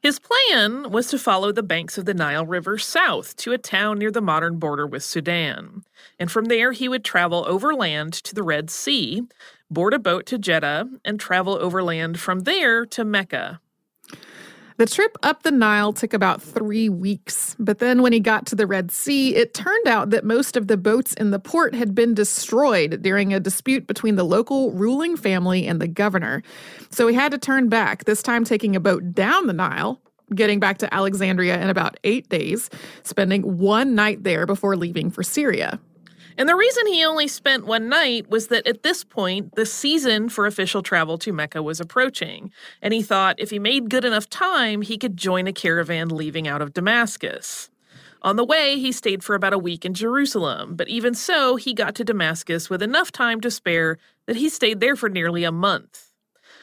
His 0.00 0.20
plan 0.20 0.92
was 0.92 1.08
to 1.08 1.18
follow 1.18 1.50
the 1.50 1.64
banks 1.64 1.98
of 1.98 2.04
the 2.04 2.14
Nile 2.14 2.46
River 2.46 2.78
south 2.78 3.34
to 3.38 3.52
a 3.52 3.58
town 3.58 3.98
near 3.98 4.12
the 4.12 4.20
modern 4.20 4.60
border 4.60 4.86
with 4.86 5.02
Sudan. 5.02 5.82
And 6.20 6.30
from 6.30 6.44
there, 6.44 6.70
he 6.70 6.88
would 6.88 7.04
travel 7.04 7.44
overland 7.48 8.12
to 8.12 8.32
the 8.32 8.44
Red 8.44 8.70
Sea, 8.70 9.24
board 9.68 9.92
a 9.94 9.98
boat 9.98 10.26
to 10.26 10.38
Jeddah, 10.38 10.88
and 11.04 11.18
travel 11.18 11.54
overland 11.54 12.20
from 12.20 12.40
there 12.40 12.86
to 12.86 13.04
Mecca. 13.04 13.60
The 14.78 14.84
trip 14.84 15.16
up 15.22 15.42
the 15.42 15.50
Nile 15.50 15.94
took 15.94 16.12
about 16.12 16.42
three 16.42 16.90
weeks, 16.90 17.56
but 17.58 17.78
then 17.78 18.02
when 18.02 18.12
he 18.12 18.20
got 18.20 18.44
to 18.46 18.54
the 18.54 18.66
Red 18.66 18.90
Sea, 18.90 19.34
it 19.34 19.54
turned 19.54 19.88
out 19.88 20.10
that 20.10 20.22
most 20.22 20.54
of 20.54 20.66
the 20.66 20.76
boats 20.76 21.14
in 21.14 21.30
the 21.30 21.38
port 21.38 21.74
had 21.74 21.94
been 21.94 22.12
destroyed 22.12 23.00
during 23.00 23.32
a 23.32 23.40
dispute 23.40 23.86
between 23.86 24.16
the 24.16 24.24
local 24.24 24.72
ruling 24.72 25.16
family 25.16 25.66
and 25.66 25.80
the 25.80 25.88
governor. 25.88 26.42
So 26.90 27.06
he 27.06 27.14
had 27.14 27.32
to 27.32 27.38
turn 27.38 27.70
back, 27.70 28.04
this 28.04 28.22
time 28.22 28.44
taking 28.44 28.76
a 28.76 28.80
boat 28.80 29.14
down 29.14 29.46
the 29.46 29.54
Nile, 29.54 29.98
getting 30.34 30.60
back 30.60 30.76
to 30.78 30.92
Alexandria 30.92 31.58
in 31.58 31.70
about 31.70 31.96
eight 32.04 32.28
days, 32.28 32.68
spending 33.02 33.56
one 33.56 33.94
night 33.94 34.24
there 34.24 34.44
before 34.44 34.76
leaving 34.76 35.10
for 35.10 35.22
Syria. 35.22 35.80
And 36.38 36.48
the 36.48 36.56
reason 36.56 36.86
he 36.86 37.04
only 37.04 37.28
spent 37.28 37.66
one 37.66 37.88
night 37.88 38.28
was 38.28 38.48
that 38.48 38.66
at 38.66 38.82
this 38.82 39.04
point, 39.04 39.54
the 39.54 39.64
season 39.64 40.28
for 40.28 40.46
official 40.46 40.82
travel 40.82 41.16
to 41.18 41.32
Mecca 41.32 41.62
was 41.62 41.80
approaching. 41.80 42.52
And 42.82 42.92
he 42.92 43.02
thought 43.02 43.40
if 43.40 43.50
he 43.50 43.58
made 43.58 43.88
good 43.88 44.04
enough 44.04 44.28
time, 44.28 44.82
he 44.82 44.98
could 44.98 45.16
join 45.16 45.46
a 45.46 45.52
caravan 45.52 46.08
leaving 46.10 46.46
out 46.46 46.60
of 46.60 46.74
Damascus. 46.74 47.70
On 48.22 48.36
the 48.36 48.44
way, 48.44 48.78
he 48.78 48.92
stayed 48.92 49.22
for 49.22 49.34
about 49.34 49.52
a 49.52 49.58
week 49.58 49.84
in 49.84 49.94
Jerusalem, 49.94 50.74
but 50.74 50.88
even 50.88 51.14
so, 51.14 51.56
he 51.56 51.72
got 51.72 51.94
to 51.94 52.04
Damascus 52.04 52.68
with 52.68 52.82
enough 52.82 53.12
time 53.12 53.40
to 53.40 53.50
spare 53.50 53.98
that 54.26 54.36
he 54.36 54.48
stayed 54.48 54.80
there 54.80 54.96
for 54.96 55.08
nearly 55.08 55.44
a 55.44 55.52
month. 55.52 56.10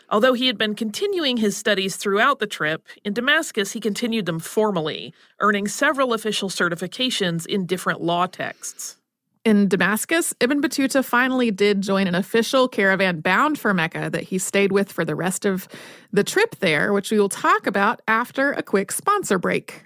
Although 0.10 0.34
he 0.34 0.48
had 0.48 0.58
been 0.58 0.75
continuing 0.75 1.38
his 1.38 1.56
studies 1.56 1.96
throughout 1.96 2.39
the 2.39 2.48
trip, 2.48 2.86
in 3.03 3.13
Damascus 3.13 3.72
he 3.72 3.80
continued 3.80 4.25
them 4.25 4.39
formally, 4.39 5.13
earning 5.39 5.68
several 5.68 6.13
official 6.13 6.50
certifications 6.50 7.48
in 7.48 7.65
different 7.65 8.01
law 8.01 8.27
texts. 8.27 8.98
In 9.45 9.67
Damascus, 9.67 10.33
Ibn 10.39 10.62
Battuta 10.62 11.03
finally 11.03 11.51
did 11.51 11.81
join 11.81 12.07
an 12.07 12.15
official 12.15 12.69
caravan 12.69 13.19
bound 13.19 13.59
for 13.59 13.73
Mecca 13.73 14.09
that 14.09 14.23
he 14.23 14.38
stayed 14.38 14.71
with 14.71 14.89
for 14.89 15.03
the 15.03 15.15
rest 15.15 15.45
of 15.45 15.67
the 16.13 16.23
trip 16.23 16.55
there, 16.62 16.93
which 16.93 17.12
we 17.12 17.19
will 17.19 17.27
talk 17.27 17.67
about 17.67 18.01
after 18.07 18.53
a 18.53 18.63
quick 18.63 18.89
sponsor 18.89 19.38
break. 19.38 19.85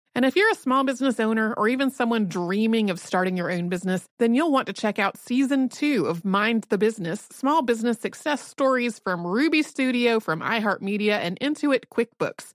And 0.13 0.25
if 0.25 0.35
you're 0.35 0.51
a 0.51 0.55
small 0.55 0.83
business 0.83 1.21
owner 1.21 1.53
or 1.53 1.69
even 1.69 1.89
someone 1.89 2.27
dreaming 2.27 2.89
of 2.89 2.99
starting 2.99 3.37
your 3.37 3.49
own 3.49 3.69
business, 3.69 4.05
then 4.19 4.33
you'll 4.33 4.51
want 4.51 4.67
to 4.67 4.73
check 4.73 4.99
out 4.99 5.17
season 5.17 5.69
two 5.69 6.05
of 6.05 6.25
Mind 6.25 6.65
the 6.69 6.77
Business 6.77 7.27
Small 7.31 7.61
Business 7.61 7.97
Success 7.99 8.45
Stories 8.45 8.99
from 8.99 9.25
Ruby 9.25 9.63
Studio, 9.63 10.19
from 10.19 10.41
iHeartMedia, 10.41 11.13
and 11.13 11.39
Intuit 11.39 11.85
QuickBooks. 11.93 12.51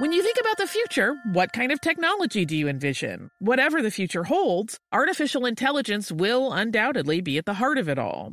When 0.00 0.10
you 0.12 0.22
think 0.24 0.38
about 0.40 0.56
the 0.56 0.66
future, 0.66 1.14
what 1.32 1.52
kind 1.52 1.70
of 1.70 1.80
technology 1.80 2.44
do 2.44 2.56
you 2.56 2.66
envision? 2.66 3.30
Whatever 3.38 3.80
the 3.82 3.90
future 3.92 4.24
holds, 4.24 4.80
artificial 4.92 5.46
intelligence 5.46 6.10
will 6.10 6.52
undoubtedly 6.52 7.20
be 7.20 7.38
at 7.38 7.46
the 7.46 7.54
heart 7.54 7.78
of 7.78 7.88
it 7.88 8.00
all. 8.00 8.32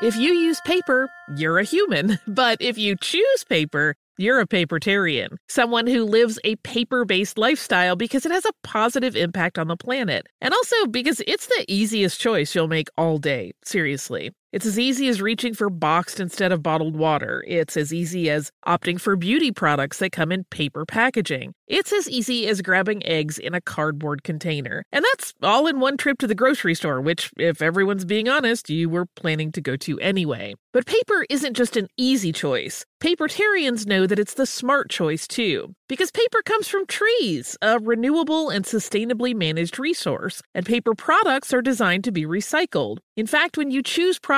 If 0.00 0.14
you 0.14 0.32
use 0.32 0.60
paper, 0.64 1.10
you're 1.36 1.58
a 1.58 1.64
human. 1.64 2.20
But 2.28 2.58
if 2.60 2.78
you 2.78 2.94
choose 2.94 3.42
paper, 3.48 3.96
you're 4.16 4.38
a 4.38 4.46
papertarian, 4.46 5.36
someone 5.48 5.88
who 5.88 6.04
lives 6.04 6.38
a 6.44 6.54
paper 6.56 7.04
based 7.04 7.36
lifestyle 7.36 7.96
because 7.96 8.24
it 8.24 8.30
has 8.30 8.44
a 8.44 8.52
positive 8.62 9.16
impact 9.16 9.58
on 9.58 9.66
the 9.66 9.76
planet. 9.76 10.26
And 10.40 10.54
also 10.54 10.86
because 10.86 11.20
it's 11.26 11.46
the 11.48 11.64
easiest 11.66 12.20
choice 12.20 12.54
you'll 12.54 12.68
make 12.68 12.88
all 12.96 13.18
day. 13.18 13.52
Seriously. 13.64 14.30
It's 14.50 14.64
as 14.64 14.78
easy 14.78 15.08
as 15.08 15.20
reaching 15.20 15.52
for 15.52 15.68
boxed 15.68 16.20
instead 16.20 16.52
of 16.52 16.62
bottled 16.62 16.96
water. 16.96 17.44
It's 17.46 17.76
as 17.76 17.92
easy 17.92 18.30
as 18.30 18.50
opting 18.66 18.98
for 18.98 19.14
beauty 19.14 19.52
products 19.52 19.98
that 19.98 20.12
come 20.12 20.32
in 20.32 20.44
paper 20.44 20.86
packaging. 20.86 21.52
It's 21.66 21.92
as 21.92 22.08
easy 22.08 22.48
as 22.48 22.62
grabbing 22.62 23.06
eggs 23.06 23.38
in 23.38 23.52
a 23.52 23.60
cardboard 23.60 24.24
container. 24.24 24.84
And 24.90 25.04
that's 25.04 25.34
all 25.42 25.66
in 25.66 25.80
one 25.80 25.98
trip 25.98 26.16
to 26.20 26.26
the 26.26 26.34
grocery 26.34 26.74
store, 26.74 27.02
which, 27.02 27.30
if 27.36 27.60
everyone's 27.60 28.06
being 28.06 28.26
honest, 28.26 28.70
you 28.70 28.88
were 28.88 29.04
planning 29.16 29.52
to 29.52 29.60
go 29.60 29.76
to 29.76 30.00
anyway. 30.00 30.54
But 30.72 30.86
paper 30.86 31.26
isn't 31.28 31.54
just 31.54 31.76
an 31.76 31.88
easy 31.98 32.32
choice. 32.32 32.86
Papertarians 33.02 33.86
know 33.86 34.06
that 34.06 34.18
it's 34.18 34.34
the 34.34 34.46
smart 34.46 34.90
choice 34.90 35.28
too, 35.28 35.74
because 35.88 36.10
paper 36.10 36.42
comes 36.42 36.68
from 36.68 36.86
trees, 36.86 37.56
a 37.60 37.78
renewable 37.78 38.48
and 38.48 38.64
sustainably 38.64 39.34
managed 39.36 39.78
resource, 39.78 40.42
and 40.54 40.64
paper 40.64 40.94
products 40.94 41.52
are 41.52 41.62
designed 41.62 42.04
to 42.04 42.12
be 42.12 42.24
recycled. 42.24 42.98
In 43.16 43.26
fact, 43.26 43.56
when 43.56 43.70
you 43.70 43.82
choose 43.82 44.18
products 44.18 44.37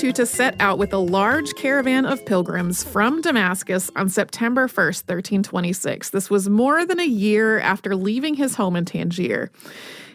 Battuta 0.00 0.26
set 0.26 0.56
out 0.60 0.78
with 0.78 0.94
a 0.94 0.98
large 0.98 1.54
caravan 1.56 2.06
of 2.06 2.24
pilgrims 2.24 2.82
from 2.82 3.20
Damascus 3.20 3.90
on 3.96 4.08
September 4.08 4.66
1st, 4.66 5.02
1326. 5.06 6.08
This 6.08 6.30
was 6.30 6.48
more 6.48 6.86
than 6.86 6.98
a 6.98 7.06
year 7.06 7.60
after 7.60 7.94
leaving 7.94 8.32
his 8.32 8.54
home 8.54 8.76
in 8.76 8.86
Tangier. 8.86 9.50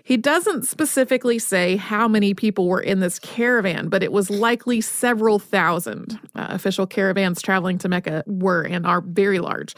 He 0.04 0.18
doesn't 0.18 0.66
specifically 0.66 1.38
say 1.38 1.76
how 1.76 2.08
many 2.08 2.34
people 2.34 2.68
were 2.68 2.82
in 2.82 3.00
this 3.00 3.20
caravan, 3.20 3.90
but 3.90 4.02
it 4.02 4.12
was 4.12 4.32
likely 4.32 4.82
several 4.82 5.38
thousand. 5.38 6.20
Uh, 6.34 6.48
official 6.50 6.88
caravans 6.88 7.40
traveling 7.40 7.78
to 7.78 7.88
Mecca 7.88 8.24
were 8.26 8.64
and 8.64 8.88
are 8.88 9.02
very 9.02 9.38
large. 9.38 9.76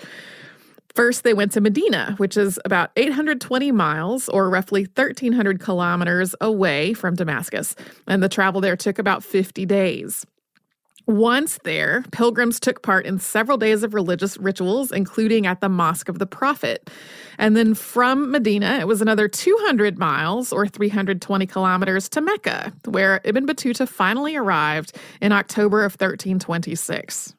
First, 0.98 1.24
they 1.24 1.36
went 1.36 1.52
to 1.52 1.62
Medina, 1.62 2.16
which 2.18 2.38
is 2.38 2.60
about 2.66 2.90
820 2.96 3.72
miles 3.72 4.28
or 4.30 4.50
roughly 4.50 4.86
1,300 4.96 5.60
kilometers 5.60 6.34
away 6.42 6.94
from 6.94 7.14
Damascus, 7.14 7.76
and 8.08 8.24
the 8.24 8.28
travel 8.28 8.62
there 8.62 8.76
took 8.76 8.98
about 8.98 9.24
50 9.24 9.64
days. 9.68 10.26
Once 11.06 11.60
there, 11.64 12.04
pilgrims 12.12 12.60
took 12.60 12.82
part 12.82 13.06
in 13.06 13.20
several 13.20 13.60
days 13.60 13.84
of 13.84 13.94
religious 13.94 14.38
rituals, 14.38 14.92
including 14.92 15.46
at 15.46 15.62
the 15.62 15.70
Mosque 15.70 16.10
of 16.10 16.18
the 16.18 16.26
Prophet. 16.26 16.90
And 17.38 17.56
then 17.56 17.76
from 17.76 18.32
Medina, 18.32 18.80
it 18.80 18.88
was 18.88 19.00
another 19.00 19.28
200 19.28 20.00
miles 20.00 20.52
or 20.52 20.68
320 20.68 21.46
kilometers 21.46 22.10
to 22.10 22.22
Mecca, 22.22 22.74
where 22.86 23.22
Ibn 23.24 23.46
Battuta 23.46 23.88
finally 23.88 24.36
arrived 24.36 24.98
in 25.22 25.32
October 25.32 25.86
of 25.86 25.94
1326. 25.94 27.36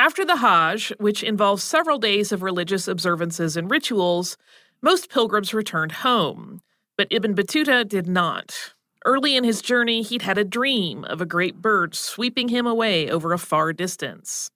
After 0.00 0.24
the 0.24 0.36
Hajj, 0.36 0.94
which 0.96 1.22
involves 1.22 1.62
several 1.62 1.98
days 1.98 2.32
of 2.32 2.40
religious 2.42 2.88
observances 2.88 3.54
and 3.54 3.70
rituals, 3.70 4.38
most 4.80 5.10
pilgrims 5.10 5.52
returned 5.52 5.92
home. 5.92 6.62
But 6.96 7.08
Ibn 7.10 7.34
Battuta 7.34 7.86
did 7.86 8.08
not. 8.08 8.72
Early 9.04 9.36
in 9.36 9.44
his 9.44 9.60
journey, 9.60 10.00
he'd 10.00 10.22
had 10.22 10.38
a 10.38 10.42
dream 10.42 11.04
of 11.04 11.20
a 11.20 11.26
great 11.26 11.60
bird 11.60 11.94
sweeping 11.94 12.48
him 12.48 12.66
away 12.66 13.10
over 13.10 13.34
a 13.34 13.38
far 13.38 13.74
distance. 13.74 14.50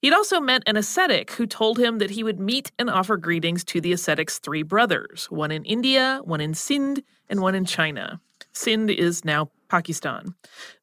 He'd 0.00 0.14
also 0.14 0.40
met 0.40 0.62
an 0.64 0.76
ascetic 0.76 1.32
who 1.32 1.46
told 1.48 1.80
him 1.80 1.98
that 1.98 2.10
he 2.10 2.22
would 2.22 2.38
meet 2.38 2.70
and 2.78 2.88
offer 2.88 3.16
greetings 3.16 3.64
to 3.64 3.80
the 3.80 3.92
ascetic's 3.92 4.38
three 4.38 4.62
brothers 4.62 5.26
one 5.28 5.50
in 5.50 5.64
India, 5.64 6.20
one 6.22 6.40
in 6.40 6.54
Sindh, 6.54 7.02
and 7.28 7.40
one 7.40 7.56
in 7.56 7.64
China. 7.64 8.20
Sindh 8.52 8.90
is 8.90 9.24
now 9.24 9.50
Pakistan. 9.74 10.34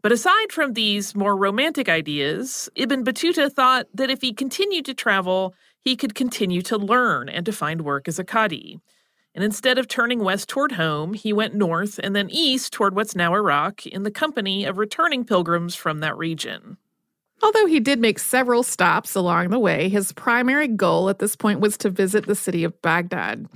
But 0.02 0.12
aside 0.12 0.52
from 0.52 0.74
these 0.74 1.16
more 1.16 1.38
romantic 1.38 1.88
ideas, 1.88 2.68
Ibn 2.76 3.06
Battuta 3.06 3.50
thought 3.50 3.88
that 3.94 4.10
if 4.10 4.20
he 4.20 4.34
continued 4.34 4.84
to 4.86 4.94
travel, 4.94 5.56
he 5.80 5.96
could 5.96 6.14
continue 6.14 6.62
to 6.64 6.78
learn 6.78 7.30
and 7.30 7.46
to 7.46 7.54
find 7.54 7.82
work 7.82 8.10
as 8.10 8.20
a 8.20 8.26
Qadi. 8.26 8.82
And 9.34 9.46
instead 9.46 9.78
of 9.78 9.88
turning 9.88 10.20
west 10.26 10.50
toward 10.50 10.74
home, 10.74 11.14
he 11.14 11.32
went 11.32 11.56
north 11.56 12.02
and 12.04 12.14
then 12.14 12.30
east 12.30 12.74
toward 12.74 12.94
what's 12.94 13.16
now 13.16 13.34
Iraq 13.34 13.88
in 13.88 14.04
the 14.04 14.12
company 14.12 14.66
of 14.66 14.78
returning 14.78 15.24
pilgrims 15.24 15.74
from 15.74 16.00
that 16.02 16.18
region. 16.18 16.76
Although 17.42 17.68
he 17.68 17.80
did 17.80 18.00
make 18.02 18.20
several 18.20 18.62
stops 18.62 19.16
along 19.16 19.52
the 19.52 19.58
way, 19.58 19.88
his 19.88 20.12
primary 20.12 20.68
goal 20.68 21.10
at 21.10 21.20
this 21.20 21.38
point 21.38 21.62
was 21.62 21.78
to 21.78 21.90
visit 21.90 22.28
the 22.28 22.36
city 22.36 22.66
of 22.66 22.82
Baghdad. 22.82 23.48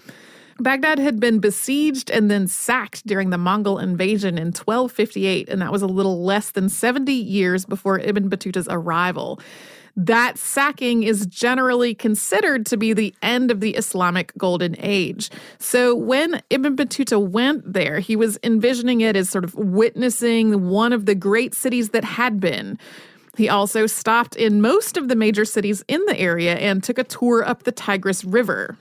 Baghdad 0.59 0.99
had 0.99 1.19
been 1.19 1.39
besieged 1.39 2.09
and 2.09 2.31
then 2.31 2.47
sacked 2.47 3.05
during 3.05 3.29
the 3.29 3.37
Mongol 3.37 3.77
invasion 3.77 4.37
in 4.37 4.47
1258, 4.47 5.49
and 5.49 5.61
that 5.61 5.71
was 5.71 5.81
a 5.81 5.87
little 5.87 6.23
less 6.23 6.51
than 6.51 6.69
70 6.69 7.11
years 7.11 7.65
before 7.65 7.99
Ibn 7.99 8.29
Battuta's 8.29 8.67
arrival. 8.69 9.39
That 9.97 10.37
sacking 10.37 11.03
is 11.03 11.25
generally 11.25 11.93
considered 11.93 12.65
to 12.67 12.77
be 12.77 12.93
the 12.93 13.13
end 13.21 13.51
of 13.51 13.59
the 13.59 13.75
Islamic 13.75 14.33
Golden 14.37 14.75
Age. 14.79 15.29
So 15.57 15.93
when 15.95 16.41
Ibn 16.49 16.75
Battuta 16.75 17.19
went 17.19 17.73
there, 17.73 17.99
he 17.99 18.15
was 18.15 18.37
envisioning 18.43 19.01
it 19.01 19.15
as 19.15 19.29
sort 19.29 19.43
of 19.43 19.55
witnessing 19.55 20.69
one 20.69 20.93
of 20.93 21.05
the 21.05 21.15
great 21.15 21.53
cities 21.53 21.89
that 21.89 22.03
had 22.03 22.39
been. 22.39 22.77
He 23.37 23.49
also 23.49 23.87
stopped 23.87 24.35
in 24.35 24.61
most 24.61 24.95
of 24.95 25.09
the 25.09 25.15
major 25.15 25.43
cities 25.43 25.83
in 25.87 26.03
the 26.05 26.17
area 26.17 26.55
and 26.55 26.81
took 26.81 26.97
a 26.97 27.03
tour 27.03 27.43
up 27.43 27.63
the 27.63 27.71
Tigris 27.71 28.23
River. 28.23 28.77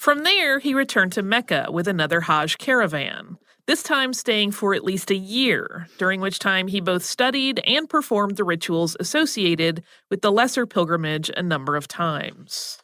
From 0.00 0.24
there, 0.24 0.60
he 0.60 0.72
returned 0.72 1.12
to 1.12 1.22
Mecca 1.22 1.66
with 1.70 1.86
another 1.86 2.22
Hajj 2.22 2.56
caravan, 2.56 3.36
this 3.66 3.82
time 3.82 4.14
staying 4.14 4.52
for 4.52 4.74
at 4.74 4.82
least 4.82 5.10
a 5.10 5.14
year, 5.14 5.88
during 5.98 6.22
which 6.22 6.38
time 6.38 6.68
he 6.68 6.80
both 6.80 7.04
studied 7.04 7.58
and 7.66 7.86
performed 7.86 8.38
the 8.38 8.44
rituals 8.44 8.96
associated 8.98 9.84
with 10.08 10.22
the 10.22 10.32
lesser 10.32 10.64
pilgrimage 10.64 11.30
a 11.36 11.42
number 11.42 11.76
of 11.76 11.86
times. 11.86 12.78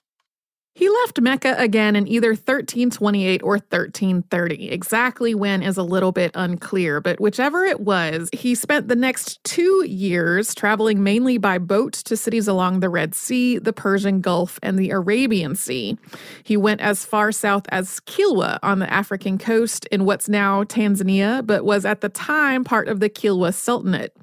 He 0.77 0.91
left 0.91 1.19
Mecca 1.23 1.55
again 1.57 1.97
in 1.97 2.07
either 2.07 2.33
1328 2.33 3.43
or 3.43 3.53
1330. 3.53 4.69
Exactly 4.69 5.35
when 5.35 5.63
is 5.63 5.79
a 5.79 5.83
little 5.83 6.13
bit 6.13 6.31
unclear, 6.35 7.01
but 7.01 7.19
whichever 7.19 7.65
it 7.65 7.81
was, 7.81 8.29
he 8.35 8.55
spent 8.55 8.89
the 8.89 8.95
next 8.95 9.43
two 9.43 9.87
years 9.87 10.55
traveling 10.55 11.03
mainly 11.03 11.39
by 11.39 11.57
boat 11.57 11.95
to 11.95 12.15
cities 12.15 12.47
along 12.47 12.81
the 12.81 12.91
Red 12.91 13.15
Sea, 13.15 13.57
the 13.57 13.73
Persian 13.73 14.21
Gulf, 14.21 14.59
and 14.63 14.79
the 14.79 14.91
Arabian 14.91 15.55
Sea. 15.55 15.97
He 16.45 16.59
went 16.59 16.83
as 16.83 17.07
far 17.07 17.33
south 17.33 17.65
as 17.71 17.99
Kilwa 18.01 18.59
on 18.63 18.79
the 18.79 18.93
African 18.93 19.39
coast 19.39 19.87
in 19.87 20.05
what's 20.05 20.29
now 20.29 20.63
Tanzania, 20.65 21.47
but 21.47 21.65
was 21.65 21.87
at 21.87 22.03
the 22.03 22.11
time 22.11 22.65
part 22.65 22.89
of 22.89 23.01
the 23.01 23.09
Kilwa 23.09 23.55
Sultanate. 23.55 24.15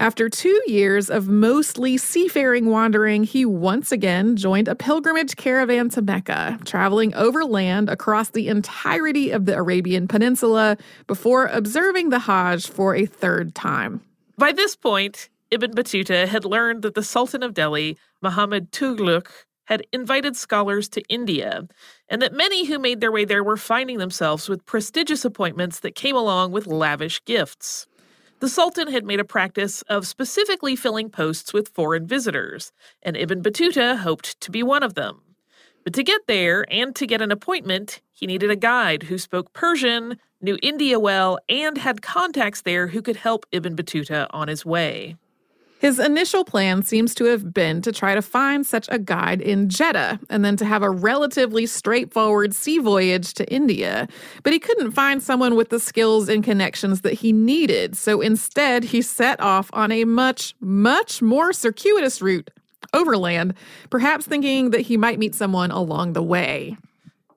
After 0.00 0.30
two 0.30 0.62
years 0.66 1.10
of 1.10 1.28
mostly 1.28 1.98
seafaring 1.98 2.70
wandering, 2.70 3.24
he 3.24 3.44
once 3.44 3.92
again 3.92 4.34
joined 4.34 4.66
a 4.66 4.74
pilgrimage 4.74 5.36
caravan 5.36 5.90
to 5.90 6.00
Mecca, 6.00 6.58
traveling 6.64 7.14
overland 7.14 7.90
across 7.90 8.30
the 8.30 8.48
entirety 8.48 9.30
of 9.30 9.44
the 9.44 9.54
Arabian 9.54 10.08
Peninsula 10.08 10.78
before 11.06 11.48
observing 11.48 12.08
the 12.08 12.20
Hajj 12.20 12.66
for 12.66 12.96
a 12.96 13.04
third 13.04 13.54
time. 13.54 14.00
By 14.38 14.52
this 14.52 14.74
point, 14.74 15.28
Ibn 15.50 15.72
Battuta 15.72 16.26
had 16.26 16.46
learned 16.46 16.80
that 16.80 16.94
the 16.94 17.02
Sultan 17.02 17.42
of 17.42 17.52
Delhi, 17.52 17.98
Muhammad 18.22 18.72
Tughlaq, 18.72 19.26
had 19.64 19.86
invited 19.92 20.34
scholars 20.34 20.88
to 20.88 21.02
India, 21.10 21.68
and 22.08 22.22
that 22.22 22.32
many 22.32 22.64
who 22.64 22.78
made 22.78 23.02
their 23.02 23.12
way 23.12 23.26
there 23.26 23.44
were 23.44 23.58
finding 23.58 23.98
themselves 23.98 24.48
with 24.48 24.64
prestigious 24.64 25.26
appointments 25.26 25.80
that 25.80 25.94
came 25.94 26.16
along 26.16 26.52
with 26.52 26.66
lavish 26.66 27.22
gifts. 27.26 27.86
The 28.40 28.48
Sultan 28.48 28.88
had 28.90 29.04
made 29.04 29.20
a 29.20 29.24
practice 29.24 29.82
of 29.82 30.06
specifically 30.06 30.74
filling 30.74 31.10
posts 31.10 31.52
with 31.52 31.68
foreign 31.74 32.06
visitors, 32.06 32.72
and 33.02 33.14
Ibn 33.14 33.42
Battuta 33.42 33.98
hoped 33.98 34.40
to 34.40 34.50
be 34.50 34.62
one 34.62 34.82
of 34.82 34.94
them. 34.94 35.20
But 35.84 35.92
to 35.92 36.02
get 36.02 36.22
there 36.26 36.64
and 36.72 36.96
to 36.96 37.06
get 37.06 37.20
an 37.20 37.30
appointment, 37.30 38.00
he 38.10 38.26
needed 38.26 38.50
a 38.50 38.56
guide 38.56 39.04
who 39.04 39.18
spoke 39.18 39.52
Persian, 39.52 40.16
knew 40.40 40.56
India 40.62 40.98
well, 40.98 41.38
and 41.50 41.76
had 41.76 42.00
contacts 42.00 42.62
there 42.62 42.86
who 42.86 43.02
could 43.02 43.16
help 43.16 43.44
Ibn 43.52 43.76
Battuta 43.76 44.26
on 44.30 44.48
his 44.48 44.64
way. 44.64 45.16
His 45.80 45.98
initial 45.98 46.44
plan 46.44 46.82
seems 46.82 47.14
to 47.14 47.24
have 47.24 47.54
been 47.54 47.80
to 47.82 47.90
try 47.90 48.14
to 48.14 48.20
find 48.20 48.66
such 48.66 48.86
a 48.90 48.98
guide 48.98 49.40
in 49.40 49.70
Jeddah 49.70 50.20
and 50.28 50.44
then 50.44 50.54
to 50.58 50.66
have 50.66 50.82
a 50.82 50.90
relatively 50.90 51.64
straightforward 51.64 52.54
sea 52.54 52.76
voyage 52.76 53.32
to 53.34 53.50
India. 53.50 54.06
But 54.42 54.52
he 54.52 54.58
couldn't 54.58 54.90
find 54.90 55.22
someone 55.22 55.54
with 55.54 55.70
the 55.70 55.80
skills 55.80 56.28
and 56.28 56.44
connections 56.44 57.00
that 57.00 57.14
he 57.14 57.32
needed. 57.32 57.96
So 57.96 58.20
instead, 58.20 58.84
he 58.84 59.00
set 59.00 59.40
off 59.40 59.70
on 59.72 59.90
a 59.90 60.04
much, 60.04 60.54
much 60.60 61.22
more 61.22 61.54
circuitous 61.54 62.20
route 62.20 62.50
overland, 62.92 63.54
perhaps 63.88 64.26
thinking 64.26 64.70
that 64.72 64.82
he 64.82 64.98
might 64.98 65.18
meet 65.18 65.34
someone 65.34 65.70
along 65.70 66.12
the 66.12 66.22
way. 66.22 66.76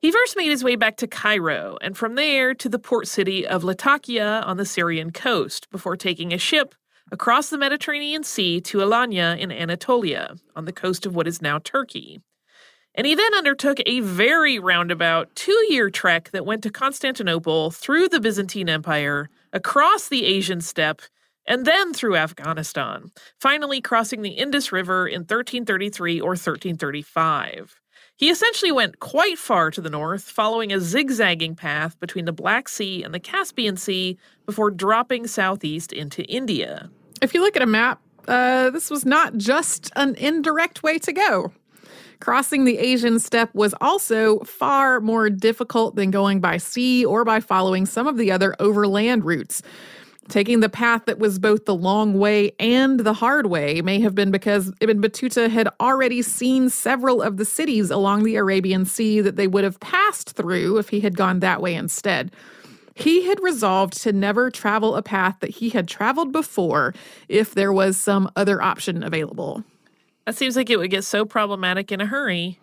He 0.01 0.11
first 0.11 0.35
made 0.35 0.49
his 0.49 0.65
way 0.65 0.75
back 0.75 0.97
to 0.97 1.07
Cairo 1.07 1.77
and 1.79 1.97
from 1.97 2.15
there 2.15 2.53
to 2.55 2.67
the 2.67 2.77
port 2.77 3.07
city 3.07 3.47
of 3.47 3.63
Latakia 3.63 4.41
on 4.41 4.57
the 4.57 4.65
Syrian 4.65 5.11
coast 5.11 5.69
before 5.71 5.95
taking 5.95 6.33
a 6.33 6.37
ship 6.37 6.75
across 7.13 7.51
the 7.51 7.59
Mediterranean 7.59 8.23
Sea 8.23 8.59
to 8.59 8.79
Alanya 8.79 9.37
in 9.37 9.51
Anatolia, 9.51 10.35
on 10.55 10.65
the 10.65 10.73
coast 10.73 11.05
of 11.05 11.15
what 11.15 11.27
is 11.27 11.43
now 11.43 11.59
Turkey. 11.59 12.19
And 12.95 13.05
he 13.05 13.13
then 13.13 13.35
undertook 13.35 13.77
a 13.85 13.99
very 13.99 14.57
roundabout 14.57 15.35
two 15.35 15.65
year 15.69 15.91
trek 15.91 16.31
that 16.31 16.45
went 16.45 16.63
to 16.63 16.71
Constantinople 16.71 17.69
through 17.69 18.09
the 18.09 18.19
Byzantine 18.19 18.67
Empire, 18.67 19.29
across 19.53 20.09
the 20.09 20.25
Asian 20.25 20.59
steppe, 20.59 21.03
and 21.45 21.65
then 21.65 21.93
through 21.93 22.15
Afghanistan, 22.15 23.11
finally 23.39 23.79
crossing 23.79 24.23
the 24.23 24.31
Indus 24.31 24.71
River 24.71 25.07
in 25.07 25.21
1333 25.21 26.19
or 26.19 26.29
1335. 26.29 27.75
He 28.15 28.31
essentially 28.31 28.71
went 28.71 28.99
quite 28.99 29.37
far 29.37 29.69
to 29.69 29.81
the 29.81 29.89
north, 29.89 30.23
following 30.23 30.73
a 30.73 30.79
zigzagging 30.79 31.55
path 31.55 31.99
between 31.99 32.25
the 32.25 32.31
Black 32.31 32.67
Sea 32.69 33.03
and 33.03 33.13
the 33.13 33.19
Caspian 33.19 33.77
Sea 33.77 34.17
before 34.47 34.71
dropping 34.71 35.27
southeast 35.27 35.93
into 35.93 36.23
India. 36.23 36.89
If 37.23 37.33
you 37.33 37.39
look 37.39 37.55
at 37.55 37.61
a 37.61 37.65
map, 37.65 38.01
uh, 38.27 38.69
this 38.71 38.89
was 38.89 39.05
not 39.05 39.37
just 39.37 39.89
an 39.95 40.15
indirect 40.15 40.83
way 40.83 40.99
to 40.99 41.13
go. 41.13 41.53
Crossing 42.19 42.65
the 42.65 42.77
Asian 42.77 43.17
steppe 43.17 43.55
was 43.55 43.73
also 43.79 44.39
far 44.39 44.99
more 44.99 45.29
difficult 45.29 45.95
than 45.95 46.11
going 46.11 46.41
by 46.41 46.57
sea 46.57 47.05
or 47.05 47.23
by 47.23 47.39
following 47.39 47.85
some 47.85 48.07
of 48.07 48.17
the 48.17 48.29
other 48.29 48.57
overland 48.59 49.23
routes. 49.23 49.61
Taking 50.27 50.59
the 50.59 50.67
path 50.67 51.05
that 51.05 51.17
was 51.17 51.39
both 51.39 51.63
the 51.63 51.75
long 51.75 52.19
way 52.19 52.51
and 52.59 52.99
the 52.99 53.13
hard 53.13 53.45
way 53.45 53.81
may 53.81 54.01
have 54.01 54.15
been 54.15 54.29
because 54.29 54.73
Ibn 54.81 55.01
Battuta 55.01 55.49
had 55.49 55.69
already 55.79 56.21
seen 56.21 56.69
several 56.69 57.21
of 57.21 57.37
the 57.37 57.45
cities 57.45 57.89
along 57.89 58.23
the 58.23 58.35
Arabian 58.35 58.83
Sea 58.83 59.21
that 59.21 59.37
they 59.37 59.47
would 59.47 59.63
have 59.63 59.79
passed 59.79 60.31
through 60.31 60.77
if 60.77 60.89
he 60.89 60.99
had 60.99 61.15
gone 61.15 61.39
that 61.39 61.61
way 61.61 61.73
instead. 61.73 62.33
He 62.95 63.25
had 63.27 63.41
resolved 63.41 64.01
to 64.03 64.13
never 64.13 64.51
travel 64.51 64.95
a 64.95 65.01
path 65.01 65.37
that 65.39 65.49
he 65.49 65.69
had 65.69 65.87
traveled 65.87 66.31
before 66.31 66.93
if 67.27 67.53
there 67.53 67.73
was 67.73 67.97
some 67.97 68.29
other 68.35 68.61
option 68.61 69.03
available. 69.03 69.63
That 70.25 70.35
seems 70.35 70.55
like 70.55 70.69
it 70.69 70.77
would 70.77 70.91
get 70.91 71.03
so 71.03 71.25
problematic 71.25 71.91
in 71.91 72.01
a 72.01 72.05
hurry. 72.05 72.59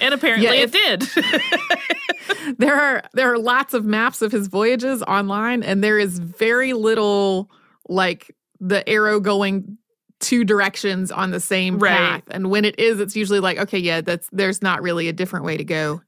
And 0.00 0.14
apparently 0.14 0.46
yeah, 0.46 0.64
if, 0.64 0.74
it 0.74 1.00
did. 1.00 2.56
there 2.58 2.74
are 2.74 3.02
there 3.14 3.32
are 3.32 3.38
lots 3.38 3.74
of 3.74 3.84
maps 3.84 4.22
of 4.22 4.32
his 4.32 4.48
voyages 4.48 5.02
online 5.02 5.62
and 5.62 5.82
there 5.82 5.98
is 5.98 6.18
very 6.18 6.72
little 6.72 7.50
like 7.88 8.34
the 8.60 8.88
arrow 8.88 9.20
going 9.20 9.76
two 10.20 10.44
directions 10.44 11.10
on 11.10 11.32
the 11.32 11.40
same 11.40 11.78
right. 11.78 11.90
path. 11.90 12.22
And 12.30 12.48
when 12.50 12.64
it 12.64 12.78
is, 12.78 13.00
it's 13.00 13.16
usually 13.16 13.40
like, 13.40 13.58
okay, 13.58 13.78
yeah, 13.78 14.00
that's 14.00 14.28
there's 14.32 14.62
not 14.62 14.80
really 14.80 15.08
a 15.08 15.12
different 15.12 15.44
way 15.44 15.56
to 15.56 15.64
go. 15.64 16.00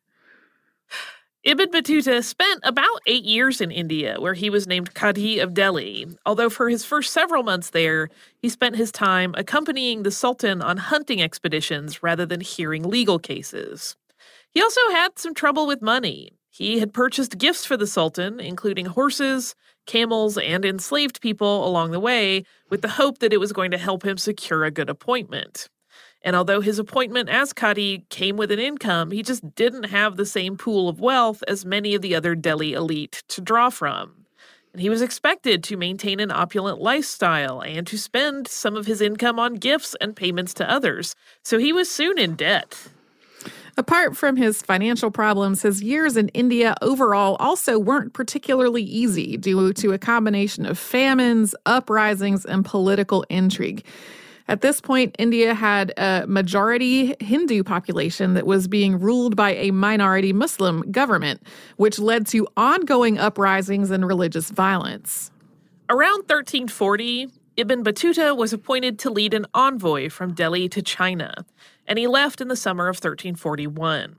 Ibn 1.47 1.71
Battuta 1.73 2.25
spent 2.25 2.61
about 2.63 3.03
eight 3.07 3.25
years 3.25 3.61
in 3.61 3.71
India, 3.71 4.17
where 4.19 4.33
he 4.33 4.49
was 4.49 4.67
named 4.67 4.95
Qadi 4.95 5.43
of 5.43 5.53
Delhi, 5.53 6.07
although 6.25 6.49
for 6.49 6.71
his 6.71 6.87
first 6.87 7.13
several 7.13 7.43
months 7.43 7.69
there, 7.69 8.09
he 8.41 8.49
spent 8.49 8.77
his 8.77 8.91
time 8.91 9.35
accompanying 9.37 10.05
the 10.05 10.11
Sultan 10.11 10.63
on 10.63 10.79
hunting 10.79 11.21
expeditions 11.21 12.03
rather 12.03 12.25
than 12.25 12.41
hearing 12.41 12.83
legal 12.83 13.19
cases. 13.19 13.95
He 14.53 14.63
also 14.63 14.81
had 14.93 15.19
some 15.19 15.35
trouble 15.35 15.67
with 15.67 15.83
money. 15.83 16.33
He 16.51 16.79
had 16.79 16.95
purchased 16.95 17.37
gifts 17.37 17.67
for 17.67 17.77
the 17.77 17.87
Sultan, 17.87 18.41
including 18.41 18.87
horses, 18.87 19.55
camels, 19.85 20.39
and 20.39 20.65
enslaved 20.65 21.21
people 21.21 21.69
along 21.69 21.91
the 21.91 22.01
way, 22.01 22.45
with 22.71 22.81
the 22.81 22.89
hope 22.89 23.19
that 23.19 23.35
it 23.35 23.41
was 23.41 23.53
going 23.53 23.71
to 23.73 23.77
help 23.77 24.03
him 24.03 24.17
secure 24.17 24.65
a 24.65 24.71
good 24.71 24.89
appointment. 24.89 25.69
And 26.25 26.35
although 26.35 26.63
his 26.63 26.79
appointment 26.79 27.29
as 27.29 27.53
Qadi 27.53 28.09
came 28.09 28.39
with 28.39 28.51
an 28.51 28.59
income, 28.59 29.11
he 29.11 29.23
just 29.23 29.55
didn't 29.55 29.85
have 29.85 30.17
the 30.17 30.25
same 30.25 30.57
pool 30.57 30.89
of 30.89 30.99
wealth 30.99 31.45
as 31.47 31.67
many 31.67 31.95
of 31.95 32.01
the 32.01 32.15
other 32.15 32.35
Delhi 32.35 32.73
elite 32.73 33.23
to 33.29 33.43
draw 33.43 33.69
from. 33.69 34.25
And 34.73 34.81
he 34.81 34.89
was 34.89 35.03
expected 35.03 35.63
to 35.65 35.77
maintain 35.77 36.19
an 36.19 36.33
opulent 36.33 36.81
lifestyle 36.81 37.61
and 37.61 37.87
to 37.87 37.99
spend 37.99 38.49
some 38.49 38.75
of 38.75 38.87
his 38.87 39.03
income 39.03 39.39
on 39.39 39.55
gifts 39.55 39.95
and 40.01 40.17
payments 40.17 40.55
to 40.55 40.69
others, 40.69 41.15
so 41.45 41.59
he 41.59 41.73
was 41.73 41.91
soon 41.91 42.19
in 42.19 42.35
debt. 42.35 42.89
Apart 43.77 44.17
from 44.17 44.37
his 44.37 44.63
financial 44.63 45.11
problems, 45.11 45.63
his 45.63 45.83
years 45.83 46.17
in 46.17 46.29
India 46.29 46.75
overall 46.81 47.37
also 47.39 47.79
weren't 47.79 48.15
particularly 48.15 48.83
easy 48.83 49.37
due 49.37 49.73
to 49.75 49.93
a 49.93 49.99
combination 49.99 50.65
of 50.65 50.79
famines, 50.79 51.55
uprisings, 51.67 52.45
and 52.45 52.65
political 52.65 53.25
intrigue. 53.29 53.85
At 54.47 54.61
this 54.61 54.81
point, 54.81 55.17
India 55.19 55.55
had 55.55 55.93
a 55.97 56.27
majority 56.27 57.15
Hindu 57.19 57.63
population 57.63 58.35
that 58.35 58.47
was 58.47 58.69
being 58.69 59.01
ruled 59.01 59.37
by 59.37 59.55
a 59.55 59.71
minority 59.71 60.35
Muslim 60.35 60.83
government, 60.93 61.43
which 61.77 61.99
led 61.99 62.27
to 62.29 62.47
ongoing 62.57 63.19
uprisings 63.19 63.91
and 63.91 64.07
religious 64.07 64.51
violence. 64.51 65.31
Around 65.89 66.29
1340, 66.29 67.29
Ibn 67.57 67.85
Battuta 67.85 68.37
was 68.37 68.53
appointed 68.53 68.99
to 68.99 69.11
lead 69.11 69.33
an 69.33 69.47
envoy 69.55 70.11
from 70.11 70.35
Delhi 70.35 70.69
to 70.71 70.83
China, 70.83 71.47
and 71.87 71.99
he 71.99 72.07
left 72.07 72.41
in 72.41 72.49
the 72.49 72.57
summer 72.57 72.89
of 72.89 72.97
1341. 72.97 74.17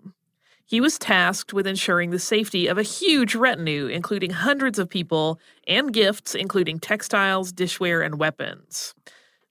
He 0.65 0.81
was 0.81 0.97
tasked 0.97 1.53
with 1.53 1.67
ensuring 1.67 2.09
the 2.09 2.17
safety 2.17 2.65
of 2.65 2.79
a 2.79 2.83
huge 2.83 3.35
retinue, 3.35 3.85
including 3.85 4.31
hundreds 4.31 4.79
of 4.79 4.89
people, 4.89 5.39
and 5.67 5.93
gifts, 5.93 6.33
including 6.33 6.79
textiles, 6.79 7.53
dishware, 7.53 8.03
and 8.03 8.17
weapons. 8.17 8.95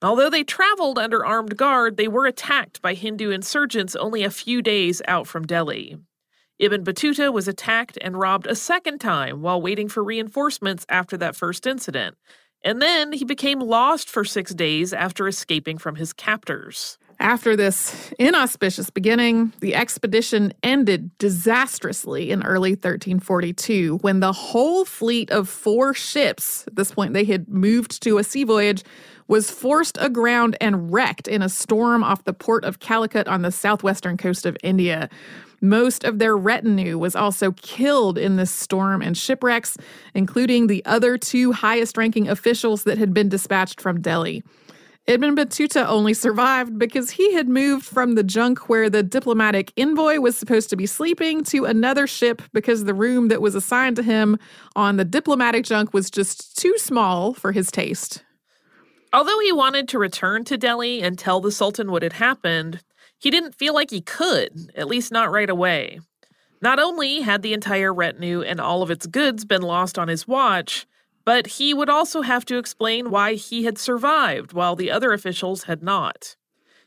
Although 0.03 0.31
they 0.31 0.45
traveled 0.45 0.99
under 0.99 1.25
armed 1.25 1.57
guard, 1.57 1.97
they 1.97 2.09
were 2.09 2.27
attacked 2.27 2.83
by 2.83 2.95
Hindu 2.95 3.31
insurgents 3.31 3.97
only 3.97 4.23
a 4.23 4.31
few 4.31 4.61
days 4.61 5.01
out 5.09 5.27
from 5.27 5.47
Delhi. 5.47 5.97
Ibn 6.59 6.85
Battuta 6.85 7.33
was 7.33 7.49
attacked 7.49 7.99
and 8.01 8.19
robbed 8.19 8.47
a 8.47 8.55
second 8.55 9.01
time 9.01 9.43
while 9.43 9.61
waiting 9.61 9.89
for 9.89 10.05
reinforcements 10.05 10.87
after 10.89 11.17
that 11.17 11.37
first 11.37 11.67
incident, 11.67 12.17
and 12.63 12.81
then 12.81 13.13
he 13.13 13.25
became 13.25 13.61
lost 13.61 14.09
for 14.09 14.25
six 14.25 14.55
days 14.55 14.93
after 14.93 15.27
escaping 15.27 15.79
from 15.79 15.97
his 15.97 16.13
captors. 16.13 16.99
After 17.21 17.57
this 17.57 18.13
inauspicious 18.19 18.91
beginning, 18.91 19.53
the 19.61 19.75
expedition 19.75 20.53
ended 20.63 21.17
disastrously 21.19 22.31
in 22.31 22.43
early 22.43 22.73
1342 22.73 23.99
when 23.99 24.21
the 24.21 24.33
whole 24.33 24.85
fleet 24.85 25.31
of 25.31 25.49
four 25.49 25.95
ships, 25.95 26.67
at 26.67 26.77
this 26.77 26.93
point 26.93 27.15
they 27.15 27.25
had 27.25 27.49
moved 27.49 28.03
to 28.03 28.19
a 28.19 28.25
sea 28.25 28.45
voyage, 28.45 28.83
was 29.29 29.51
forced 29.51 29.99
aground 30.01 30.57
and 30.61 30.93
wrecked 30.93 31.29
in 31.29 31.43
a 31.43 31.49
storm 31.49 32.05
off 32.05 32.25
the 32.25 32.33
port 32.33 32.65
of 32.65 32.81
Calicut 32.81 33.29
on 33.29 33.43
the 33.43 33.53
southwestern 33.53 34.17
coast 34.17 34.47
of 34.47 34.57
India. 34.63 35.09
Most 35.61 36.05
of 36.05 36.19
their 36.19 36.37
retinue 36.37 36.99
was 36.99 37.17
also 37.17 37.53
killed 37.53 38.19
in 38.19 38.37
this 38.37 38.51
storm 38.51 39.01
and 39.01 39.17
shipwrecks, 39.17 39.79
including 40.15 40.67
the 40.67 40.85
other 40.85 41.17
two 41.17 41.53
highest 41.53 41.97
ranking 41.97 42.29
officials 42.29 42.85
that 42.85 42.99
had 42.99 43.15
been 43.15 43.29
dispatched 43.29 43.81
from 43.81 44.01
Delhi. 44.01 44.43
Ibn 45.07 45.37
Battuta 45.37 45.87
only 45.87 46.15
survived 46.15 46.79
because 46.79 47.11
he 47.11 47.35
had 47.35 47.47
moved 47.47 47.85
from 47.85 48.15
the 48.15 48.23
junk 48.23 48.71
where 48.71 48.89
the 48.89 49.03
diplomatic 49.03 49.71
envoy 49.77 50.19
was 50.19 50.35
supposed 50.35 50.71
to 50.71 50.77
be 50.77 50.87
sleeping 50.87 51.45
to 51.45 51.67
another 51.67 52.07
ship 52.07 52.41
because 52.55 52.85
the 52.85 52.95
room 52.95 53.29
that 53.29 53.43
was 53.43 53.55
assigned 53.55 53.97
to 53.97 54.03
him 54.03 54.39
on 54.75 54.97
the 54.97 55.05
diplomatic 55.05 55.65
junk 55.65 55.93
was 55.93 56.11
just 56.11 56.59
too 56.59 56.79
small 56.79 57.35
for 57.35 57.53
his 57.53 57.71
taste. 57.71 58.24
Although 59.15 59.39
he 59.39 59.53
wanted 59.53 59.87
to 59.89 59.99
return 60.01 60.43
to 60.47 60.59
Delhi 60.59 61.01
and 61.01 61.17
tell 61.17 61.41
the 61.41 61.53
Sultan 61.53 61.93
what 61.93 62.03
had 62.03 62.15
happened, 62.15 62.81
he 63.17 63.31
didn't 63.31 63.55
feel 63.55 63.73
like 63.73 63.91
he 63.91 64.01
could, 64.01 64.73
at 64.75 64.89
least 64.89 65.13
not 65.13 65.31
right 65.31 65.49
away. 65.49 66.01
Not 66.61 66.81
only 66.81 67.21
had 67.21 67.43
the 67.43 67.53
entire 67.53 67.95
retinue 67.95 68.43
and 68.43 68.61
all 68.61 68.83
of 68.83 68.91
its 68.91 69.07
goods 69.07 69.45
been 69.45 69.63
lost 69.63 70.01
on 70.01 70.09
his 70.09 70.27
watch, 70.27 70.85
but 71.25 71.47
he 71.47 71.73
would 71.73 71.89
also 71.89 72.23
have 72.23 72.45
to 72.47 72.59
explain 72.59 73.09
why 73.09 73.35
he 73.35 73.63
had 73.63 73.79
survived 73.79 74.53
while 74.53 74.75
the 74.75 74.91
other 74.91 75.13
officials 75.13 75.63
had 75.63 75.81
not. 75.81 76.35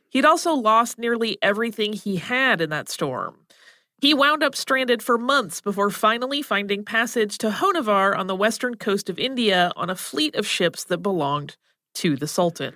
He'd 0.09 0.25
also 0.25 0.51
lost 0.51 0.99
nearly 0.99 1.37
everything 1.41 1.93
he 1.93 2.17
had 2.17 2.59
in 2.59 2.69
that 2.71 2.89
storm. 2.89 3.37
He 4.01 4.13
wound 4.13 4.43
up 4.43 4.53
stranded 4.53 5.01
for 5.01 5.17
months 5.17 5.61
before 5.61 5.91
finally 5.91 6.41
finding 6.41 6.83
passage 6.83 7.37
to 7.37 7.51
Honnavar 7.51 8.17
on 8.17 8.27
the 8.27 8.35
western 8.35 8.75
coast 8.75 9.09
of 9.09 9.17
India 9.17 9.71
on 9.77 9.89
a 9.89 9.95
fleet 9.95 10.35
of 10.35 10.45
ships 10.45 10.83
that 10.83 10.97
belonged 10.97 11.55
to 11.97 12.15
the 12.15 12.27
Sultan. 12.27 12.73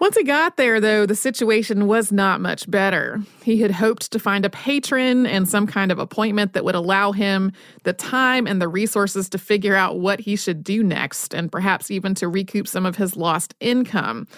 Once 0.00 0.16
he 0.16 0.22
got 0.22 0.56
there, 0.56 0.80
though, 0.80 1.06
the 1.06 1.16
situation 1.16 1.88
was 1.88 2.12
not 2.12 2.40
much 2.40 2.70
better. 2.70 3.20
He 3.42 3.60
had 3.60 3.72
hoped 3.72 4.12
to 4.12 4.20
find 4.20 4.44
a 4.44 4.50
patron 4.50 5.26
and 5.26 5.48
some 5.48 5.66
kind 5.66 5.90
of 5.90 5.98
appointment 5.98 6.52
that 6.52 6.64
would 6.64 6.76
allow 6.76 7.10
him 7.10 7.50
the 7.82 7.92
time 7.92 8.46
and 8.46 8.62
the 8.62 8.68
resources 8.68 9.28
to 9.30 9.38
figure 9.38 9.74
out 9.74 9.98
what 9.98 10.20
he 10.20 10.36
should 10.36 10.62
do 10.62 10.84
next, 10.84 11.34
and 11.34 11.50
perhaps 11.50 11.90
even 11.90 12.14
to 12.14 12.28
recoup 12.28 12.68
some 12.68 12.86
of 12.86 12.96
his 12.96 13.16
lost 13.16 13.54
income. 13.58 14.28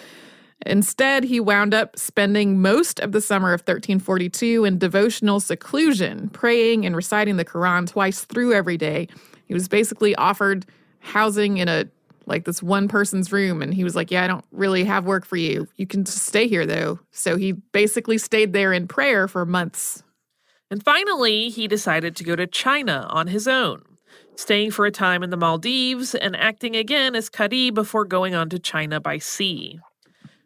Instead, 0.65 1.23
he 1.23 1.39
wound 1.39 1.75
up 1.75 1.97
spending 1.97 2.59
most 2.59 2.99
of 2.99 3.11
the 3.11 3.21
summer 3.21 3.53
of 3.53 3.61
1342 3.61 4.65
in 4.65 4.79
devotional 4.79 5.39
seclusion, 5.39 6.29
praying 6.29 6.87
and 6.87 6.95
reciting 6.95 7.37
the 7.37 7.45
Quran 7.45 7.87
twice 7.87 8.25
through 8.25 8.53
every 8.53 8.77
day. 8.77 9.07
He 9.45 9.53
was 9.53 9.67
basically 9.67 10.15
offered 10.15 10.65
housing 10.99 11.57
in 11.57 11.67
a 11.67 11.85
like 12.31 12.45
this 12.45 12.63
one 12.63 12.87
person's 12.87 13.31
room 13.31 13.61
and 13.61 13.73
he 13.73 13.83
was 13.83 13.95
like, 13.95 14.09
"Yeah, 14.09 14.23
I 14.23 14.27
don't 14.27 14.45
really 14.51 14.83
have 14.85 15.05
work 15.05 15.25
for 15.25 15.37
you. 15.37 15.67
You 15.75 15.85
can 15.85 16.03
just 16.03 16.25
stay 16.25 16.47
here 16.47 16.65
though." 16.65 16.99
So 17.11 17.35
he 17.35 17.51
basically 17.51 18.17
stayed 18.17 18.53
there 18.53 18.73
in 18.73 18.87
prayer 18.87 19.27
for 19.27 19.45
months. 19.45 20.03
And 20.71 20.83
finally, 20.83 21.49
he 21.49 21.67
decided 21.67 22.15
to 22.15 22.23
go 22.23 22.35
to 22.35 22.47
China 22.47 23.05
on 23.09 23.27
his 23.27 23.47
own, 23.47 23.83
staying 24.35 24.71
for 24.71 24.85
a 24.85 24.91
time 24.91 25.21
in 25.21 25.29
the 25.29 25.37
Maldives 25.37 26.15
and 26.15 26.35
acting 26.35 26.77
again 26.77 27.13
as 27.13 27.29
Qadi 27.29 27.73
before 27.73 28.05
going 28.05 28.33
on 28.33 28.49
to 28.49 28.57
China 28.57 29.01
by 29.01 29.17
sea. 29.17 29.79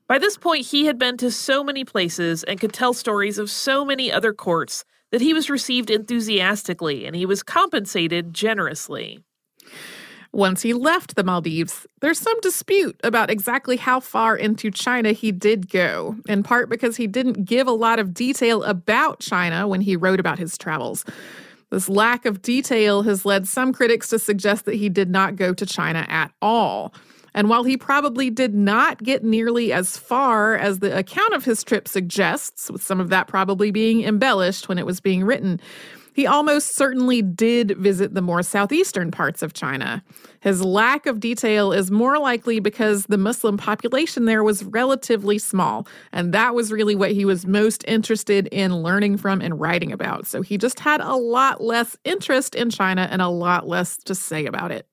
By 0.08 0.20
this 0.20 0.38
point, 0.38 0.68
he 0.68 0.86
had 0.86 1.00
been 1.00 1.18
to 1.18 1.32
so 1.32 1.64
many 1.64 1.84
places 1.84 2.44
and 2.44 2.60
could 2.60 2.74
tell 2.74 2.94
stories 2.94 3.38
of 3.38 3.50
so 3.50 3.84
many 3.84 4.12
other 4.12 4.34
courts 4.34 4.84
that 5.12 5.22
he 5.22 5.34
was 5.34 5.50
received 5.50 5.90
enthusiastically 5.90 7.06
and 7.06 7.16
he 7.16 7.26
was 7.26 7.42
compensated 7.42 8.34
generously. 8.34 9.25
Once 10.36 10.62
he 10.62 10.74
left 10.74 11.16
the 11.16 11.24
Maldives, 11.24 11.88
there's 12.02 12.20
some 12.20 12.38
dispute 12.42 13.00
about 13.06 13.30
exactly 13.30 13.78
how 13.78 14.02
far 14.02 14.36
into 14.36 14.70
China 14.70 15.14
he 15.14 15.32
did 15.32 15.70
go, 15.70 16.18
in 16.28 16.44
part 16.44 16.68
because 16.68 16.98
he 16.98 17.08
didn't 17.08 17.46
give 17.46 17.68
a 17.68 17.72
lot 17.72 18.00
of 18.00 18.14
detail 18.14 18.62
about 18.64 19.22
China 19.22 19.66
when 19.66 19.80
he 19.80 19.96
wrote 19.96 20.20
about 20.20 20.38
his 20.38 20.58
travels. 20.58 21.06
This 21.70 21.88
lack 21.88 22.26
of 22.26 22.42
detail 22.42 23.04
has 23.04 23.24
led 23.24 23.48
some 23.48 23.72
critics 23.72 24.10
to 24.10 24.20
suggest 24.20 24.66
that 24.66 24.76
he 24.76 24.90
did 24.90 25.10
not 25.10 25.38
go 25.38 25.54
to 25.54 25.66
China 25.66 26.06
at 26.10 26.34
all. 26.42 26.94
And 27.34 27.48
while 27.48 27.64
he 27.64 27.78
probably 27.78 28.30
did 28.30 28.54
not 28.54 29.02
get 29.02 29.24
nearly 29.24 29.72
as 29.72 29.98
far 29.98 30.58
as 30.58 30.80
the 30.80 30.98
account 30.98 31.34
of 31.34 31.46
his 31.46 31.64
trip 31.64 31.88
suggests, 31.88 32.70
with 32.70 32.84
some 32.84 33.00
of 33.00 33.08
that 33.08 33.30
probably 33.30 33.72
being 33.72 34.04
embellished 34.04 34.68
when 34.68 34.80
it 34.80 34.86
was 34.86 35.00
being 35.00 35.24
written, 35.24 35.62
he 36.16 36.26
almost 36.26 36.78
certainly 36.78 37.22
did 37.22 37.78
visit 37.78 38.14
the 38.14 38.22
more 38.22 38.42
southeastern 38.42 39.12
parts 39.12 39.42
of 39.42 39.52
China. 39.52 40.02
His 40.40 40.64
lack 40.64 41.08
of 41.08 41.20
detail 41.20 41.74
is 41.74 41.92
more 41.92 42.18
likely 42.18 42.62
because 42.62 43.08
the 43.08 43.18
Muslim 43.18 43.58
population 43.58 44.24
there 44.24 44.42
was 44.42 44.64
relatively 44.64 45.38
small, 45.38 45.86
and 46.14 46.34
that 46.34 46.56
was 46.56 46.72
really 46.72 46.96
what 46.96 47.12
he 47.12 47.26
was 47.26 47.46
most 47.46 47.84
interested 47.86 48.48
in 48.48 48.78
learning 48.78 49.18
from 49.18 49.42
and 49.42 49.60
writing 49.60 49.92
about. 49.92 50.26
So 50.26 50.42
he 50.42 50.58
just 50.58 50.80
had 50.80 51.02
a 51.02 51.18
lot 51.18 51.60
less 51.60 51.98
interest 52.06 52.56
in 52.56 52.70
China 52.70 53.10
and 53.12 53.22
a 53.22 53.28
lot 53.28 53.68
less 53.68 53.98
to 53.98 54.16
say 54.16 54.46
about 54.46 54.72
it. 54.72 54.88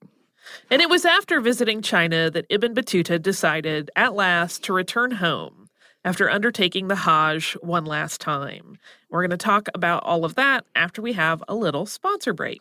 And 0.73 0.83
it 0.83 0.91
was 0.91 1.05
after 1.05 1.41
visiting 1.41 1.83
China 1.83 2.33
that 2.33 2.47
Ibn 2.51 2.75
Battuta 2.75 3.23
decided, 3.23 3.93
at 3.95 4.15
last, 4.15 4.65
to 4.65 4.73
return 4.73 5.13
home 5.13 5.62
after 6.05 6.31
undertaking 6.31 6.88
the 6.88 6.97
Hajj 6.97 7.55
one 7.61 7.85
last 7.85 8.21
time. 8.21 8.79
We're 9.11 9.23
going 9.23 9.31
to 9.31 9.37
talk 9.37 9.69
about 9.75 10.03
all 10.05 10.25
of 10.25 10.35
that 10.35 10.65
after 10.75 11.01
we 11.03 11.12
have 11.15 11.43
a 11.49 11.55
little 11.55 11.87
sponsor 11.87 12.33
break. 12.33 12.61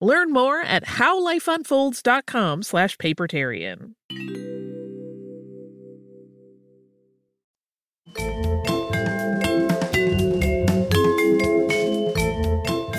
Learn 0.00 0.32
more 0.32 0.60
at 0.60 0.84
howlifeunfolds.com 0.84 2.62
slash 2.62 2.96
papertarian. 2.98 3.94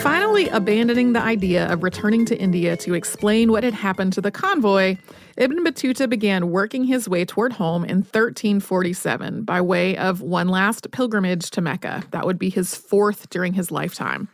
Finally, 0.02 0.50
abandoning 0.50 1.14
the 1.14 1.22
idea 1.22 1.72
of 1.72 1.84
returning 1.84 2.26
to 2.26 2.38
India 2.38 2.78
to 2.78 2.94
explain 2.94 3.52
what 3.52 3.64
had 3.64 3.74
happened 3.74 4.14
to 4.14 4.22
the 4.22 4.32
convoy, 4.32 4.96
Ibn 5.36 5.64
Battuta 5.64 6.10
began 6.10 6.52
working 6.52 6.86
his 6.86 7.10
way 7.10 7.26
toward 7.26 7.54
home 7.54 7.84
in 7.84 7.98
1347 7.98 9.44
by 9.44 9.60
way 9.60 9.98
of 9.98 10.22
one 10.22 10.48
last 10.48 10.90
pilgrimage 10.92 11.50
to 11.52 11.62
Mecca. 11.62 12.04
That 12.12 12.26
would 12.26 12.40
be 12.40 12.50
his 12.50 12.76
fourth 12.76 13.30
during 13.30 13.54
his 13.54 13.72
lifetime. 13.72 14.30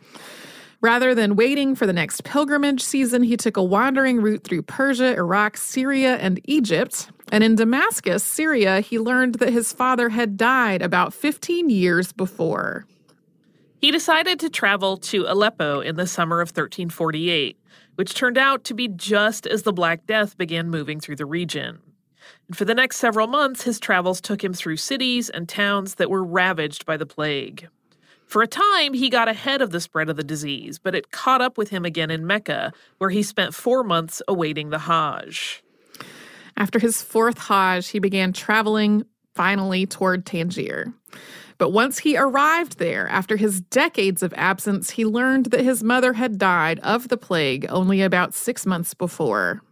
Rather 0.80 1.14
than 1.14 1.36
waiting 1.36 1.74
for 1.74 1.86
the 1.86 1.92
next 1.92 2.24
pilgrimage 2.24 2.82
season, 2.82 3.22
he 3.22 3.36
took 3.36 3.56
a 3.56 3.62
wandering 3.62 4.20
route 4.20 4.44
through 4.44 4.62
Persia, 4.62 5.16
Iraq, 5.16 5.56
Syria, 5.56 6.16
and 6.16 6.40
Egypt. 6.44 7.10
And 7.32 7.42
in 7.42 7.54
Damascus, 7.54 8.22
Syria, 8.22 8.80
he 8.80 8.98
learned 8.98 9.36
that 9.36 9.52
his 9.52 9.72
father 9.72 10.10
had 10.10 10.36
died 10.36 10.82
about 10.82 11.14
15 11.14 11.70
years 11.70 12.12
before. 12.12 12.86
He 13.78 13.90
decided 13.90 14.38
to 14.40 14.50
travel 14.50 14.96
to 14.98 15.24
Aleppo 15.26 15.80
in 15.80 15.96
the 15.96 16.06
summer 16.06 16.40
of 16.40 16.48
1348, 16.48 17.58
which 17.96 18.14
turned 18.14 18.38
out 18.38 18.64
to 18.64 18.74
be 18.74 18.88
just 18.88 19.46
as 19.46 19.62
the 19.62 19.72
Black 19.72 20.06
Death 20.06 20.36
began 20.36 20.70
moving 20.70 21.00
through 21.00 21.16
the 21.16 21.26
region. 21.26 21.78
And 22.48 22.56
for 22.56 22.64
the 22.64 22.74
next 22.74 22.96
several 22.96 23.26
months, 23.26 23.62
his 23.62 23.80
travels 23.80 24.20
took 24.20 24.42
him 24.42 24.52
through 24.52 24.76
cities 24.76 25.30
and 25.30 25.48
towns 25.48 25.96
that 25.96 26.10
were 26.10 26.24
ravaged 26.24 26.86
by 26.86 26.96
the 26.96 27.06
plague. 27.06 27.68
For 28.26 28.42
a 28.42 28.48
time, 28.48 28.92
he 28.92 29.08
got 29.08 29.28
ahead 29.28 29.62
of 29.62 29.70
the 29.70 29.80
spread 29.80 30.10
of 30.10 30.16
the 30.16 30.24
disease, 30.24 30.78
but 30.78 30.94
it 30.94 31.12
caught 31.12 31.40
up 31.40 31.56
with 31.56 31.70
him 31.70 31.84
again 31.84 32.10
in 32.10 32.26
Mecca, 32.26 32.72
where 32.98 33.10
he 33.10 33.22
spent 33.22 33.54
four 33.54 33.84
months 33.84 34.20
awaiting 34.26 34.70
the 34.70 34.80
Hajj. 34.80 35.62
After 36.56 36.78
his 36.78 37.02
fourth 37.02 37.38
Hajj, 37.38 37.88
he 37.88 37.98
began 37.98 38.32
traveling 38.32 39.04
finally 39.34 39.86
toward 39.86 40.26
Tangier. 40.26 40.92
But 41.58 41.70
once 41.70 42.00
he 42.00 42.16
arrived 42.16 42.78
there, 42.78 43.06
after 43.08 43.36
his 43.36 43.60
decades 43.60 44.22
of 44.22 44.34
absence, 44.36 44.90
he 44.90 45.06
learned 45.06 45.46
that 45.46 45.60
his 45.60 45.82
mother 45.82 46.14
had 46.14 46.38
died 46.38 46.80
of 46.80 47.08
the 47.08 47.16
plague 47.16 47.66
only 47.68 48.02
about 48.02 48.34
six 48.34 48.66
months 48.66 48.92
before. 48.92 49.62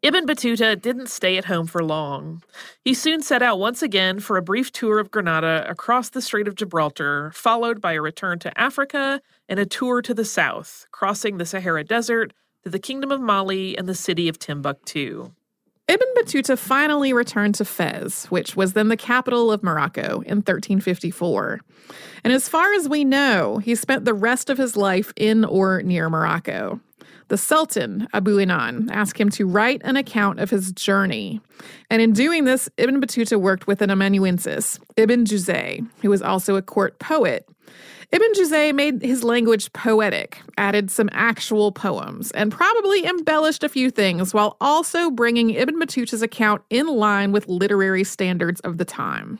Ibn 0.00 0.26
Battuta 0.26 0.80
didn't 0.80 1.08
stay 1.08 1.38
at 1.38 1.46
home 1.46 1.66
for 1.66 1.82
long. 1.82 2.44
He 2.84 2.94
soon 2.94 3.20
set 3.20 3.42
out 3.42 3.58
once 3.58 3.82
again 3.82 4.20
for 4.20 4.36
a 4.36 4.42
brief 4.42 4.70
tour 4.70 5.00
of 5.00 5.10
Granada 5.10 5.66
across 5.68 6.08
the 6.08 6.22
Strait 6.22 6.46
of 6.46 6.54
Gibraltar, 6.54 7.32
followed 7.34 7.80
by 7.80 7.94
a 7.94 8.00
return 8.00 8.38
to 8.40 8.60
Africa 8.60 9.20
and 9.48 9.58
a 9.58 9.66
tour 9.66 10.00
to 10.02 10.14
the 10.14 10.24
south, 10.24 10.86
crossing 10.92 11.38
the 11.38 11.44
Sahara 11.44 11.82
Desert 11.82 12.32
to 12.62 12.70
the 12.70 12.78
Kingdom 12.78 13.10
of 13.10 13.20
Mali 13.20 13.76
and 13.76 13.88
the 13.88 13.94
city 13.94 14.28
of 14.28 14.38
Timbuktu. 14.38 15.32
Ibn 15.88 16.08
Battuta 16.16 16.56
finally 16.56 17.12
returned 17.12 17.56
to 17.56 17.64
Fez, 17.64 18.26
which 18.26 18.54
was 18.54 18.74
then 18.74 18.88
the 18.88 18.96
capital 18.96 19.50
of 19.50 19.64
Morocco, 19.64 20.20
in 20.20 20.36
1354. 20.36 21.60
And 22.22 22.32
as 22.32 22.48
far 22.48 22.72
as 22.74 22.88
we 22.88 23.04
know, 23.04 23.58
he 23.58 23.74
spent 23.74 24.04
the 24.04 24.14
rest 24.14 24.48
of 24.48 24.58
his 24.58 24.76
life 24.76 25.12
in 25.16 25.44
or 25.44 25.82
near 25.82 26.08
Morocco. 26.08 26.78
The 27.28 27.36
Sultan, 27.36 28.08
Abu 28.14 28.38
Inan, 28.38 28.90
asked 28.90 29.20
him 29.20 29.28
to 29.30 29.46
write 29.46 29.82
an 29.84 29.96
account 29.96 30.40
of 30.40 30.48
his 30.48 30.72
journey. 30.72 31.40
And 31.90 32.00
in 32.00 32.12
doing 32.12 32.44
this, 32.44 32.70
Ibn 32.78 33.00
Battuta 33.02 33.38
worked 33.38 33.66
with 33.66 33.82
an 33.82 33.90
amanuensis, 33.90 34.80
Ibn 34.96 35.26
Juzay, 35.26 35.86
who 36.00 36.08
was 36.08 36.22
also 36.22 36.56
a 36.56 36.62
court 36.62 36.98
poet. 36.98 37.46
Ibn 38.10 38.32
Juzay 38.32 38.74
made 38.74 39.02
his 39.02 39.22
language 39.22 39.70
poetic, 39.74 40.40
added 40.56 40.90
some 40.90 41.10
actual 41.12 41.70
poems, 41.70 42.30
and 42.30 42.50
probably 42.50 43.04
embellished 43.04 43.62
a 43.62 43.68
few 43.68 43.90
things 43.90 44.32
while 44.32 44.56
also 44.62 45.10
bringing 45.10 45.50
Ibn 45.50 45.78
Battuta's 45.78 46.22
account 46.22 46.62
in 46.70 46.86
line 46.86 47.32
with 47.32 47.46
literary 47.46 48.04
standards 48.04 48.60
of 48.60 48.78
the 48.78 48.86
time. 48.86 49.38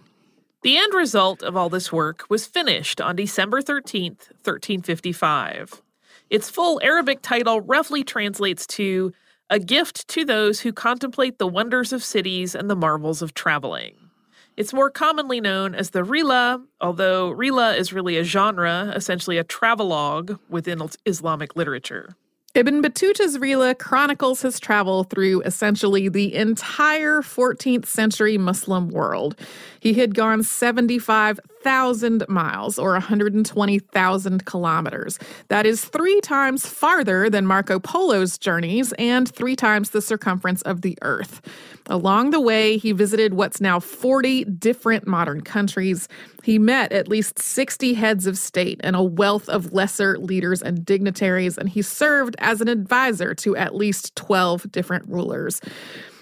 The 0.62 0.76
end 0.76 0.92
result 0.92 1.42
of 1.42 1.56
all 1.56 1.70
this 1.70 1.90
work 1.90 2.24
was 2.28 2.44
finished 2.44 3.00
on 3.00 3.16
December 3.16 3.62
13th, 3.62 4.28
1355. 4.44 5.80
Its 6.30 6.50
full 6.50 6.78
Arabic 6.82 7.22
title 7.22 7.62
roughly 7.62 8.04
translates 8.04 8.66
to 8.66 9.12
A 9.48 9.58
Gift 9.58 10.06
to 10.08 10.26
Those 10.26 10.60
Who 10.60 10.74
Contemplate 10.74 11.38
the 11.38 11.46
Wonders 11.46 11.90
of 11.90 12.04
Cities 12.04 12.54
and 12.54 12.68
the 12.68 12.76
Marvels 12.76 13.22
of 13.22 13.32
Traveling. 13.32 14.10
It's 14.54 14.74
more 14.74 14.90
commonly 14.90 15.40
known 15.40 15.74
as 15.74 15.90
the 15.90 16.02
Rihla, 16.02 16.62
although 16.82 17.32
Rihla 17.32 17.78
is 17.78 17.94
really 17.94 18.18
a 18.18 18.24
genre, 18.24 18.92
essentially 18.94 19.38
a 19.38 19.44
travelogue 19.44 20.38
within 20.50 20.82
Islamic 21.06 21.56
literature. 21.56 22.14
Ibn 22.54 22.82
Battuta's 22.82 23.36
Rihla 23.36 23.78
chronicles 23.78 24.40
his 24.40 24.58
travel 24.58 25.04
through 25.04 25.42
essentially 25.42 26.08
the 26.08 26.34
entire 26.34 27.20
14th 27.20 27.84
century 27.84 28.38
Muslim 28.38 28.88
world. 28.88 29.36
He 29.80 29.92
had 29.92 30.14
gone 30.14 30.42
75,000 30.42 32.24
miles 32.26 32.78
or 32.78 32.92
120,000 32.92 34.46
kilometers. 34.46 35.18
That 35.48 35.66
is 35.66 35.84
three 35.84 36.20
times 36.22 36.66
farther 36.66 37.28
than 37.28 37.46
Marco 37.46 37.78
Polo's 37.78 38.38
journeys 38.38 38.94
and 38.94 39.28
three 39.28 39.54
times 39.54 39.90
the 39.90 40.00
circumference 40.02 40.62
of 40.62 40.80
the 40.80 40.96
Earth. 41.02 41.42
Along 41.86 42.30
the 42.30 42.40
way, 42.40 42.78
he 42.78 42.92
visited 42.92 43.34
what's 43.34 43.60
now 43.60 43.78
40 43.78 44.44
different 44.44 45.06
modern 45.06 45.42
countries. 45.42 46.08
He 46.48 46.58
met 46.58 46.92
at 46.92 47.08
least 47.08 47.38
60 47.38 47.92
heads 47.92 48.26
of 48.26 48.38
state 48.38 48.80
and 48.82 48.96
a 48.96 49.02
wealth 49.02 49.50
of 49.50 49.74
lesser 49.74 50.16
leaders 50.18 50.62
and 50.62 50.82
dignitaries, 50.82 51.58
and 51.58 51.68
he 51.68 51.82
served 51.82 52.36
as 52.38 52.62
an 52.62 52.68
advisor 52.68 53.34
to 53.34 53.54
at 53.54 53.74
least 53.74 54.16
12 54.16 54.72
different 54.72 55.06
rulers. 55.08 55.60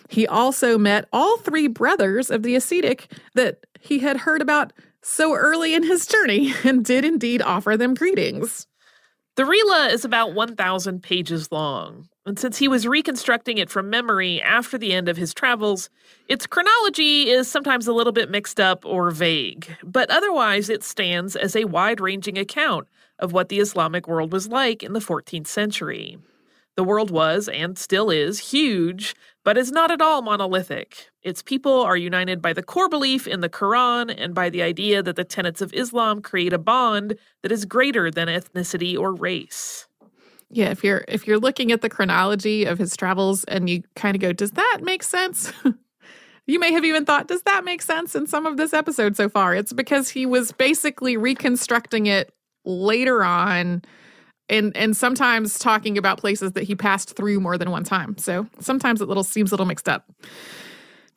He 0.09 0.27
also 0.27 0.79
met 0.79 1.07
all 1.13 1.39
three 1.39 1.69
brothers 1.69 2.29
of 2.29 2.43
the 2.43 2.57
ascetic 2.57 3.07
that 3.37 3.61
he 3.81 4.01
had 4.01 4.17
heard 4.17 4.43
about 4.43 4.73
so 5.01 5.33
early 5.33 5.77
in 5.77 5.85
his 5.85 6.07
journey 6.07 6.53
and 6.65 6.85
did 6.85 7.05
indeed 7.05 7.41
offer 7.41 7.77
them 7.77 7.95
greetings. 7.95 8.67
The 9.37 9.45
Rihla 9.45 9.93
is 9.93 10.05
about 10.05 10.35
1,000 10.35 11.05
pages 11.05 11.53
long, 11.53 12.09
and 12.27 12.39
since 12.39 12.59
he 12.59 12.67
was 12.67 12.89
reconstructing 12.89 13.57
it 13.59 13.71
from 13.71 13.89
memory 13.89 14.43
after 14.43 14.77
the 14.77 14.93
end 14.93 15.09
of 15.09 15.17
his 15.17 15.33
travels, 15.33 15.89
its 16.29 16.47
chronology 16.47 17.31
is 17.31 17.49
sometimes 17.49 17.87
a 17.87 17.93
little 17.93 18.13
bit 18.13 18.31
mixed 18.31 18.59
up 18.59 18.85
or 18.85 19.13
vague, 19.13 19.77
but 19.85 20.11
otherwise 20.11 20.69
it 20.69 20.83
stands 20.83 21.37
as 21.37 21.55
a 21.55 21.67
wide 21.67 22.01
ranging 22.01 22.37
account 22.37 22.89
of 23.21 23.33
what 23.33 23.49
the 23.49 23.61
Islamic 23.61 24.09
world 24.09 24.33
was 24.33 24.49
like 24.49 24.83
in 24.83 24.93
the 24.93 25.01
14th 25.01 25.47
century. 25.47 26.19
The 26.75 26.85
world 26.85 27.11
was, 27.11 27.49
and 27.49 27.79
still 27.79 28.11
is, 28.11 28.39
huge, 28.51 29.15
but 29.45 29.57
is 29.57 29.73
not 29.73 29.91
at 29.91 30.03
all 30.03 30.21
monolithic. 30.21 31.09
Its 31.23 31.43
people 31.43 31.81
are 31.81 31.97
united 31.97 32.43
by 32.43 32.53
the 32.53 32.63
core 32.63 32.89
belief 32.89 33.27
in 33.27 33.41
the 33.41 33.49
Quran 33.49 34.15
and 34.15 34.35
by 34.35 34.51
the 34.51 34.63
idea 34.63 35.03
that 35.03 35.17
the 35.17 35.25
tenets 35.25 35.63
of 35.63 35.73
Islam 35.73 36.21
create 36.21 36.53
a 36.53 36.59
bond 36.59 37.17
that 37.43 37.53
is 37.53 37.65
greater 37.65 38.11
than 38.11 38.29
ethnicity 38.29 38.99
or 38.99 39.15
race. 39.15 39.87
Yeah, 40.51 40.71
if 40.71 40.85
you're 40.85 41.05
if 41.09 41.27
you're 41.27 41.39
looking 41.39 41.73
at 41.73 41.83
the 41.83 41.89
chronology 41.89 42.65
of 42.65 42.79
his 42.79 42.97
travels 42.97 43.45
and 43.45 43.69
you 43.69 43.83
kind 43.97 44.15
of 44.15 44.21
go, 44.21 44.33
does 44.33 44.53
that 44.53 44.81
make 44.83 45.03
sense? 45.03 45.53
You 46.47 46.61
may 46.61 46.73
have 46.73 46.85
even 46.85 47.05
thought, 47.05 47.27
does 47.27 47.43
that 47.43 47.65
make 47.65 47.83
sense 47.83 48.15
in 48.15 48.27
some 48.27 48.47
of 48.47 48.57
this 48.57 48.73
episode 48.73 49.17
so 49.17 49.29
far? 49.29 49.55
It's 49.55 49.73
because 49.73 50.09
he 50.09 50.27
was 50.27 50.53
basically 50.53 51.17
reconstructing 51.17 52.07
it 52.07 52.33
later 52.65 53.25
on 53.25 53.83
and 54.49 54.77
and 54.77 54.97
sometimes 54.97 55.59
talking 55.59 55.99
about 55.99 56.19
places 56.19 56.53
that 56.53 56.63
he 56.63 56.77
passed 56.77 57.17
through 57.17 57.41
more 57.41 57.59
than 57.59 57.73
one 57.73 57.83
time. 57.83 58.17
So 58.17 58.47
sometimes 58.61 59.01
it 59.01 59.09
little 59.09 59.25
seems 59.25 59.51
a 59.51 59.55
little 59.55 59.67
mixed 59.67 59.89
up. 59.89 60.09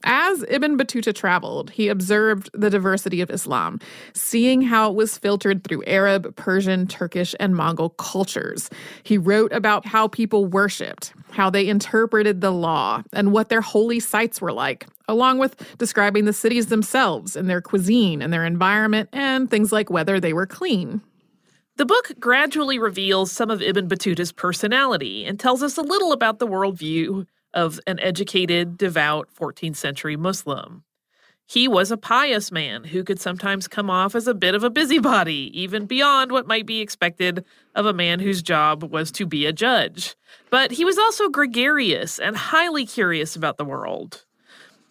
As 0.03 0.45
Ibn 0.47 0.77
Battuta 0.77 1.13
traveled, 1.13 1.71
he 1.71 1.89
observed 1.89 2.49
the 2.53 2.69
diversity 2.69 3.19
of 3.19 3.29
Islam, 3.29 3.79
seeing 4.13 4.61
how 4.61 4.89
it 4.89 4.95
was 4.95 5.17
filtered 5.17 5.63
through 5.63 5.83
Arab, 5.85 6.35
Persian, 6.37 6.87
Turkish, 6.87 7.35
and 7.39 7.53
Mongol 7.53 7.89
cultures. 7.89 8.69
He 9.03 9.17
wrote 9.17 9.51
about 9.51 9.85
how 9.85 10.07
people 10.07 10.45
worshipped, 10.45 11.13
how 11.31 11.49
they 11.49 11.67
interpreted 11.67 12.39
the 12.39 12.51
law, 12.51 13.03
and 13.11 13.33
what 13.33 13.49
their 13.49 13.61
holy 13.61 13.99
sites 13.99 14.39
were 14.39 14.53
like, 14.53 14.87
along 15.09 15.37
with 15.37 15.77
describing 15.77 16.23
the 16.23 16.33
cities 16.33 16.67
themselves 16.67 17.35
and 17.35 17.49
their 17.49 17.61
cuisine 17.61 18.21
and 18.21 18.31
their 18.31 18.45
environment 18.45 19.09
and 19.11 19.51
things 19.51 19.73
like 19.73 19.89
whether 19.89 20.19
they 20.19 20.31
were 20.31 20.47
clean. 20.47 21.01
The 21.75 21.85
book 21.85 22.11
gradually 22.19 22.77
reveals 22.77 23.31
some 23.31 23.49
of 23.49 23.61
Ibn 23.61 23.87
Battuta's 23.87 24.31
personality 24.31 25.25
and 25.25 25.39
tells 25.39 25.63
us 25.63 25.77
a 25.77 25.81
little 25.81 26.11
about 26.11 26.39
the 26.39 26.47
worldview 26.47 27.25
of 27.53 27.79
an 27.87 27.99
educated, 27.99 28.77
devout 28.77 29.29
14th 29.33 29.75
century 29.75 30.15
Muslim. 30.15 30.83
He 31.49 31.67
was 31.67 31.89
a 31.89 31.97
pious 31.97 32.51
man 32.51 32.83
who 32.83 33.03
could 33.03 33.19
sometimes 33.19 33.67
come 33.67 33.89
off 33.89 34.13
as 34.13 34.27
a 34.27 34.35
bit 34.35 34.53
of 34.53 34.63
a 34.63 34.69
busybody, 34.69 35.49
even 35.59 35.87
beyond 35.87 36.31
what 36.31 36.45
might 36.45 36.67
be 36.67 36.79
expected 36.79 37.43
of 37.73 37.87
a 37.87 37.93
man 37.93 38.19
whose 38.19 38.43
job 38.43 38.83
was 38.83 39.11
to 39.13 39.25
be 39.25 39.47
a 39.47 39.51
judge. 39.51 40.15
But 40.51 40.73
he 40.73 40.85
was 40.85 40.99
also 40.99 41.27
gregarious 41.27 42.19
and 42.19 42.37
highly 42.37 42.85
curious 42.85 43.35
about 43.35 43.57
the 43.57 43.65
world. 43.65 44.25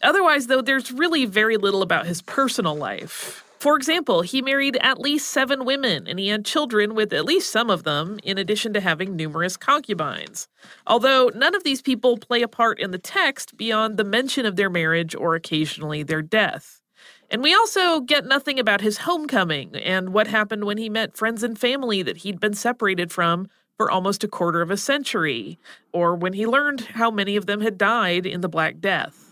Otherwise, 0.03 0.49
though, 0.49 0.61
there's 0.63 0.91
really 0.91 1.27
very 1.27 1.57
little 1.57 1.83
about 1.83 2.07
his 2.07 2.23
personal 2.23 2.75
life. 2.75 3.45
For 3.59 3.77
example, 3.77 4.23
he 4.23 4.41
married 4.41 4.79
at 4.81 5.01
least 5.01 5.29
seven 5.29 5.65
women 5.65 6.07
and 6.07 6.21
he 6.21 6.29
had 6.29 6.45
children 6.45 6.95
with 6.95 7.13
at 7.13 7.25
least 7.25 7.51
some 7.51 7.71
of 7.71 7.83
them, 7.83 8.21
in 8.23 8.39
addition 8.39 8.73
to 8.75 8.81
having 8.81 9.17
numerous 9.17 9.57
concubines. 9.57 10.47
Although 10.87 11.33
none 11.35 11.57
of 11.57 11.65
these 11.65 11.83
people 11.83 12.19
play 12.19 12.43
a 12.43 12.49
part 12.49 12.79
in 12.79 12.93
the 12.93 12.99
text 12.99 13.57
beyond 13.57 13.97
the 13.97 14.05
mention 14.05 14.47
of 14.47 14.55
their 14.55 14.71
marriage 14.71 15.15
or 15.15 15.35
occasionally 15.35 16.05
their 16.05 16.23
death. 16.23 16.81
And 17.31 17.43
we 17.43 17.53
also 17.53 18.01
get 18.01 18.27
nothing 18.27 18.61
about 18.61 18.81
his 18.81 18.99
homecoming 18.99 19.75
and 19.75 20.13
what 20.13 20.29
happened 20.29 20.65
when 20.65 20.79
he 20.79 20.89
met 20.89 21.17
friends 21.17 21.43
and 21.43 21.59
family 21.59 22.03
that 22.03 22.19
he'd 22.19 22.41
been 22.41 22.55
separated 22.55 23.11
from 23.11 23.49
for 23.77 23.91
almost 23.91 24.25
a 24.25 24.29
quarter 24.29 24.63
of 24.63 24.71
a 24.71 24.77
century, 24.77 25.59
or 25.93 26.15
when 26.15 26.33
he 26.33 26.47
learned 26.47 26.81
how 26.81 27.11
many 27.11 27.37
of 27.37 27.47
them 27.47 27.61
had 27.61 27.79
died 27.79 28.25
in 28.25 28.41
the 28.41 28.49
Black 28.49 28.81
Death. 28.81 29.28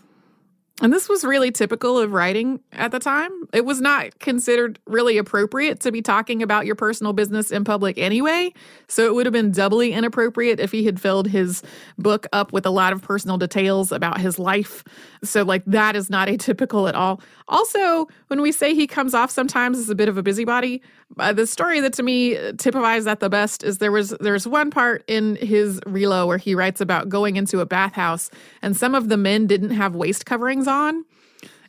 And 0.79 0.93
this 0.93 1.09
was 1.09 1.23
really 1.23 1.49
typical 1.49 1.97
of 1.97 2.11
writing 2.11 2.59
at 2.71 2.91
the 2.91 2.99
time. 2.99 3.31
It 3.51 3.65
was 3.65 3.81
not 3.81 4.19
considered 4.19 4.77
really 4.85 5.17
appropriate 5.17 5.79
to 5.79 5.91
be 5.91 6.03
talking 6.03 6.43
about 6.43 6.67
your 6.67 6.75
personal 6.75 7.13
business 7.13 7.49
in 7.49 7.63
public 7.63 7.97
anyway. 7.97 8.53
So 8.87 9.07
it 9.07 9.15
would 9.15 9.25
have 9.25 9.33
been 9.33 9.51
doubly 9.51 9.91
inappropriate 9.91 10.59
if 10.59 10.71
he 10.71 10.85
had 10.85 11.01
filled 11.01 11.29
his 11.29 11.63
book 11.97 12.27
up 12.31 12.53
with 12.53 12.67
a 12.67 12.69
lot 12.69 12.93
of 12.93 13.01
personal 13.01 13.39
details 13.39 13.91
about 13.91 14.21
his 14.21 14.37
life. 14.37 14.83
So, 15.23 15.41
like, 15.41 15.63
that 15.65 15.95
is 15.95 16.11
not 16.11 16.27
atypical 16.27 16.87
at 16.87 16.93
all. 16.93 17.21
Also, 17.47 18.07
when 18.27 18.41
we 18.41 18.51
say 18.51 18.75
he 18.75 18.85
comes 18.85 19.15
off 19.15 19.31
sometimes 19.31 19.79
as 19.79 19.89
a 19.89 19.95
bit 19.95 20.09
of 20.09 20.17
a 20.17 20.21
busybody, 20.21 20.83
uh, 21.17 21.33
the 21.33 21.47
story 21.47 21.79
that 21.79 21.93
to 21.93 22.03
me 22.03 22.37
typifies 22.57 23.05
that 23.05 23.19
the 23.19 23.29
best 23.29 23.63
is 23.63 23.77
there 23.77 23.91
was 23.91 24.09
there's 24.19 24.47
one 24.47 24.69
part 24.69 25.03
in 25.07 25.35
his 25.37 25.79
Rihla 25.81 26.27
where 26.27 26.37
he 26.37 26.53
writes 26.53 26.81
about 26.81 27.09
going 27.09 27.37
into 27.37 27.59
a 27.59 27.65
bathhouse 27.65 28.29
and 28.61 28.75
some 28.75 28.93
of 28.93 29.09
the 29.09 29.17
men 29.17 29.47
didn't 29.47 29.71
have 29.71 29.95
waist 29.95 30.25
coverings 30.25 30.67
on. 30.67 31.05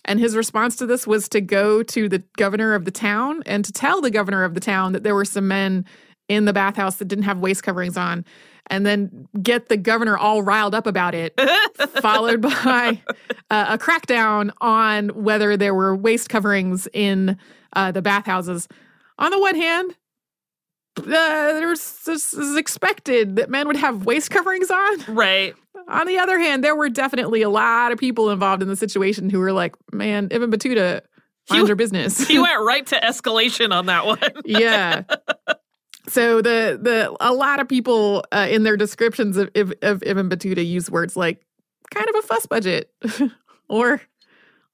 And 0.04 0.18
his 0.18 0.36
response 0.36 0.76
to 0.76 0.86
this 0.86 1.06
was 1.06 1.28
to 1.30 1.40
go 1.40 1.82
to 1.82 2.08
the 2.08 2.22
governor 2.38 2.74
of 2.74 2.84
the 2.84 2.90
town 2.90 3.42
and 3.44 3.64
to 3.64 3.72
tell 3.72 4.00
the 4.00 4.10
governor 4.10 4.42
of 4.42 4.54
the 4.54 4.60
town 4.60 4.92
that 4.92 5.02
there 5.02 5.14
were 5.14 5.24
some 5.24 5.48
men 5.48 5.84
in 6.28 6.44
the 6.44 6.52
bathhouse 6.52 6.96
that 6.96 7.08
didn't 7.08 7.24
have 7.24 7.38
waist 7.38 7.62
coverings 7.62 7.96
on 7.96 8.24
and 8.68 8.86
then 8.86 9.28
get 9.42 9.68
the 9.68 9.76
governor 9.76 10.16
all 10.16 10.42
riled 10.42 10.74
up 10.74 10.86
about 10.86 11.14
it, 11.14 11.38
followed 12.00 12.40
by 12.40 13.00
uh, 13.50 13.66
a 13.70 13.78
crackdown 13.78 14.50
on 14.60 15.08
whether 15.08 15.56
there 15.56 15.74
were 15.74 15.96
waist 15.96 16.28
coverings 16.28 16.88
in 16.92 17.36
uh, 17.74 17.90
the 17.90 18.02
bathhouses. 18.02 18.68
On 19.18 19.30
the 19.30 19.38
one 19.38 19.56
hand, 19.56 19.96
uh, 20.98 21.02
there 21.04 21.68
was 21.68 22.00
this 22.04 22.34
is 22.34 22.56
expected 22.56 23.36
that 23.36 23.50
men 23.50 23.66
would 23.66 23.76
have 23.76 24.04
waist 24.04 24.30
coverings 24.30 24.70
on. 24.70 25.04
Right. 25.08 25.54
On 25.88 26.06
the 26.06 26.18
other 26.18 26.38
hand, 26.38 26.62
there 26.62 26.76
were 26.76 26.88
definitely 26.88 27.42
a 27.42 27.48
lot 27.48 27.92
of 27.92 27.98
people 27.98 28.30
involved 28.30 28.62
in 28.62 28.68
the 28.68 28.76
situation 28.76 29.30
who 29.30 29.38
were 29.38 29.52
like, 29.52 29.74
"Man, 29.92 30.28
Ibn 30.30 30.50
Battuta, 30.50 31.02
mind 31.50 31.66
your 31.66 31.76
business." 31.76 32.18
he 32.28 32.38
went 32.38 32.60
right 32.60 32.86
to 32.86 32.96
escalation 32.96 33.72
on 33.72 33.86
that 33.86 34.06
one. 34.06 34.18
yeah. 34.44 35.02
So 36.08 36.42
the 36.42 36.78
the 36.80 37.16
a 37.20 37.32
lot 37.32 37.60
of 37.60 37.68
people 37.68 38.24
uh, 38.32 38.48
in 38.50 38.62
their 38.62 38.76
descriptions 38.76 39.36
of, 39.36 39.50
of, 39.54 39.72
of 39.82 40.02
Ibn 40.02 40.28
Battuta 40.28 40.66
use 40.66 40.90
words 40.90 41.16
like 41.16 41.44
kind 41.94 42.08
of 42.08 42.16
a 42.16 42.22
fuss 42.22 42.46
budget 42.46 42.92
or 43.68 44.00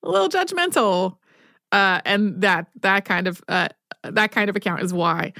a 0.02 0.08
little 0.08 0.28
judgmental, 0.28 1.16
uh, 1.72 2.00
and 2.04 2.40
that 2.42 2.68
that 2.80 3.04
kind 3.04 3.26
of 3.28 3.42
uh, 3.48 3.68
that 4.10 4.32
kind 4.32 4.50
of 4.50 4.56
account 4.56 4.82
is 4.82 4.92
why. 4.92 5.32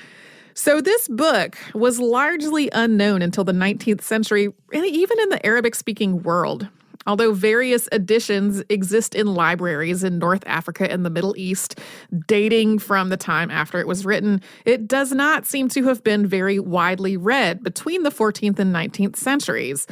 So 0.54 0.80
this 0.80 1.08
book 1.08 1.56
was 1.74 1.98
largely 1.98 2.70
unknown 2.72 3.22
until 3.22 3.42
the 3.44 3.52
19th 3.52 4.02
century, 4.02 4.48
and 4.72 4.86
even 4.86 5.18
in 5.20 5.28
the 5.28 5.44
Arabic 5.44 5.74
speaking 5.74 6.22
world. 6.22 6.68
Although 7.06 7.34
various 7.34 7.86
editions 7.92 8.62
exist 8.70 9.14
in 9.14 9.34
libraries 9.34 10.02
in 10.04 10.18
North 10.18 10.42
Africa 10.46 10.90
and 10.90 11.04
the 11.04 11.10
Middle 11.10 11.34
East, 11.36 11.78
dating 12.26 12.78
from 12.78 13.10
the 13.10 13.16
time 13.16 13.50
after 13.50 13.78
it 13.78 13.86
was 13.86 14.06
written, 14.06 14.40
it 14.64 14.88
does 14.88 15.12
not 15.12 15.44
seem 15.44 15.68
to 15.70 15.84
have 15.84 16.02
been 16.02 16.26
very 16.26 16.58
widely 16.58 17.16
read 17.18 17.62
between 17.62 18.04
the 18.04 18.10
14th 18.10 18.58
and 18.58 18.74
19th 18.74 19.16
centuries. 19.16 19.86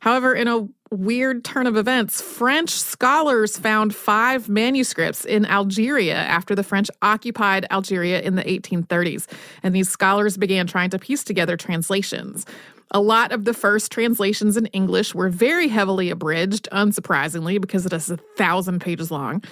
However, 0.00 0.34
in 0.34 0.48
a 0.48 0.66
weird 0.90 1.44
turn 1.44 1.66
of 1.66 1.76
events, 1.76 2.20
French 2.20 2.70
scholars 2.70 3.58
found 3.58 3.94
five 3.94 4.48
manuscripts 4.48 5.24
in 5.24 5.44
Algeria 5.46 6.14
after 6.14 6.54
the 6.54 6.62
French 6.62 6.90
occupied 7.02 7.66
Algeria 7.70 8.20
in 8.20 8.36
the 8.36 8.42
1830s, 8.42 9.26
and 9.62 9.74
these 9.74 9.88
scholars 9.88 10.36
began 10.36 10.66
trying 10.66 10.90
to 10.90 10.98
piece 10.98 11.24
together 11.24 11.56
translations. 11.56 12.46
A 12.92 13.00
lot 13.00 13.32
of 13.32 13.44
the 13.44 13.54
first 13.54 13.90
translations 13.90 14.56
in 14.56 14.66
English 14.66 15.14
were 15.14 15.28
very 15.28 15.68
heavily 15.68 16.08
abridged, 16.08 16.68
unsurprisingly, 16.70 17.60
because 17.60 17.84
it 17.84 17.92
is 17.92 18.10
a 18.10 18.16
thousand 18.36 18.80
pages 18.80 19.10
long. 19.10 19.42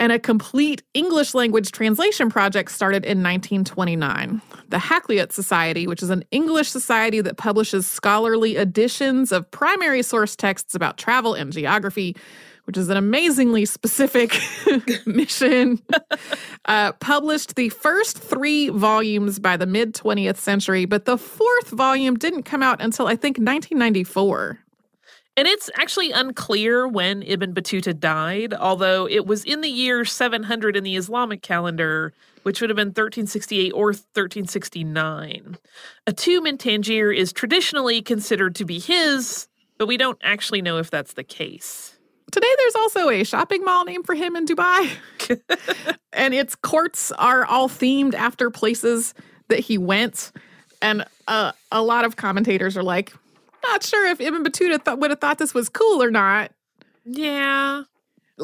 And 0.00 0.12
a 0.12 0.18
complete 0.18 0.82
English 0.94 1.34
language 1.34 1.72
translation 1.72 2.30
project 2.30 2.70
started 2.70 3.04
in 3.04 3.22
1929. 3.22 4.40
The 4.70 4.78
Hakluyt 4.78 5.30
Society, 5.30 5.86
which 5.86 6.02
is 6.02 6.08
an 6.08 6.24
English 6.30 6.70
society 6.70 7.20
that 7.20 7.36
publishes 7.36 7.86
scholarly 7.86 8.56
editions 8.56 9.30
of 9.30 9.48
primary 9.50 10.02
source 10.02 10.34
texts 10.34 10.74
about 10.74 10.96
travel 10.96 11.34
and 11.34 11.52
geography, 11.52 12.16
which 12.64 12.78
is 12.78 12.88
an 12.88 12.96
amazingly 12.96 13.66
specific 13.66 14.40
mission, 15.06 15.82
uh, 16.64 16.92
published 16.92 17.56
the 17.56 17.68
first 17.68 18.16
three 18.16 18.70
volumes 18.70 19.38
by 19.38 19.58
the 19.58 19.66
mid 19.66 19.92
20th 19.92 20.38
century, 20.38 20.86
but 20.86 21.04
the 21.04 21.18
fourth 21.18 21.68
volume 21.68 22.16
didn't 22.16 22.44
come 22.44 22.62
out 22.62 22.80
until 22.80 23.06
I 23.06 23.16
think 23.16 23.36
1994. 23.36 24.60
And 25.40 25.48
it's 25.48 25.70
actually 25.74 26.12
unclear 26.12 26.86
when 26.86 27.22
Ibn 27.22 27.54
Battuta 27.54 27.98
died, 27.98 28.52
although 28.52 29.08
it 29.08 29.24
was 29.24 29.42
in 29.42 29.62
the 29.62 29.70
year 29.70 30.04
700 30.04 30.76
in 30.76 30.84
the 30.84 30.96
Islamic 30.96 31.40
calendar, 31.40 32.12
which 32.42 32.60
would 32.60 32.68
have 32.68 32.76
been 32.76 32.88
1368 32.88 33.72
or 33.72 33.86
1369. 33.86 35.56
A 36.06 36.12
tomb 36.12 36.46
in 36.46 36.58
Tangier 36.58 37.10
is 37.10 37.32
traditionally 37.32 38.02
considered 38.02 38.54
to 38.56 38.66
be 38.66 38.78
his, 38.78 39.48
but 39.78 39.88
we 39.88 39.96
don't 39.96 40.18
actually 40.22 40.60
know 40.60 40.76
if 40.76 40.90
that's 40.90 41.14
the 41.14 41.24
case. 41.24 41.96
Today, 42.30 42.54
there's 42.58 42.74
also 42.74 43.08
a 43.08 43.24
shopping 43.24 43.64
mall 43.64 43.86
named 43.86 44.04
for 44.04 44.14
him 44.14 44.36
in 44.36 44.44
Dubai. 44.44 44.90
and 46.12 46.34
its 46.34 46.54
courts 46.54 47.12
are 47.12 47.46
all 47.46 47.66
themed 47.66 48.12
after 48.12 48.50
places 48.50 49.14
that 49.48 49.60
he 49.60 49.78
went. 49.78 50.32
And 50.82 51.06
uh, 51.28 51.52
a 51.72 51.80
lot 51.80 52.04
of 52.04 52.16
commentators 52.16 52.76
are 52.76 52.82
like, 52.82 53.14
not 53.64 53.82
sure 53.82 54.06
if 54.06 54.20
Ibn 54.20 54.44
Battuta 54.44 54.84
th- 54.84 54.98
would 54.98 55.10
have 55.10 55.20
thought 55.20 55.38
this 55.38 55.54
was 55.54 55.68
cool 55.68 56.02
or 56.02 56.10
not. 56.10 56.52
Yeah. 57.04 57.84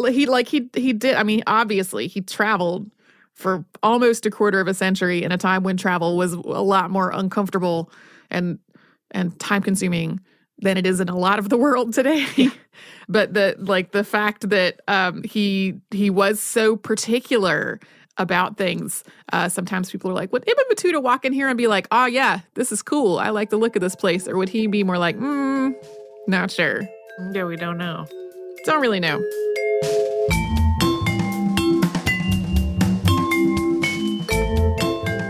He 0.09 0.27
like 0.27 0.49
he 0.49 0.69
he 0.75 0.93
did. 0.93 1.17
I 1.17 1.23
mean, 1.23 1.43
obviously, 1.47 2.07
he 2.07 2.21
traveled 2.21 2.91
for 3.35 3.65
almost 3.83 4.27
a 4.27 4.31
quarter 4.31 4.61
of 4.61 4.69
a 4.69 4.75
century 4.75 5.23
in 5.23 5.33
a 5.33 5.39
time 5.39 5.63
when 5.63 5.77
travel 5.77 6.17
was 6.17 6.33
a 6.33 6.39
lot 6.39 6.91
more 6.91 7.11
uncomfortable 7.11 7.91
and 8.31 8.59
and 9.11 9.39
time 9.39 9.63
consuming 9.63 10.21
than 10.59 10.77
it 10.77 10.87
is 10.87 11.01
in 11.01 11.09
a 11.09 11.17
lot 11.17 11.39
of 11.39 11.49
the 11.49 11.57
world 11.57 11.93
today. 11.93 12.27
but 13.09 13.35
the 13.35 13.55
like 13.59 13.93
the 13.93 14.05
fact 14.05 14.49
that 14.51 14.81
um, 14.89 15.23
he 15.23 15.75
he 15.91 16.11
was 16.11 16.41
so 16.41 16.77
particular 16.77 17.81
about 18.19 18.57
things. 18.57 19.05
Uh, 19.33 19.49
sometimes 19.49 19.91
people 19.91 20.11
are 20.11 20.15
like, 20.15 20.33
would 20.33 20.45
Ibn 20.47 20.65
Battuta 20.71 21.03
walk 21.03 21.25
in 21.25 21.33
here 21.33 21.49
and 21.49 21.59
be 21.59 21.67
like, 21.67 21.87
oh, 21.91 22.07
yeah, 22.07 22.41
this 22.55 22.73
is 22.73 22.83
cool. 22.83 23.19
I 23.19 23.31
like 23.31 23.51
the 23.51 23.57
look 23.57 23.77
of 23.77 23.83
this 23.83 23.97
place? 23.97 24.27
Or 24.29 24.37
would 24.37 24.49
he 24.49 24.67
be 24.67 24.85
more 24.85 24.99
like, 24.99 25.17
hmm, 25.17 25.71
not 26.27 26.51
sure? 26.51 26.83
Yeah, 27.33 27.45
we 27.45 27.57
don't 27.57 27.79
know. 27.79 28.07
Don't 28.65 28.81
really 28.81 29.01
know. 29.01 29.23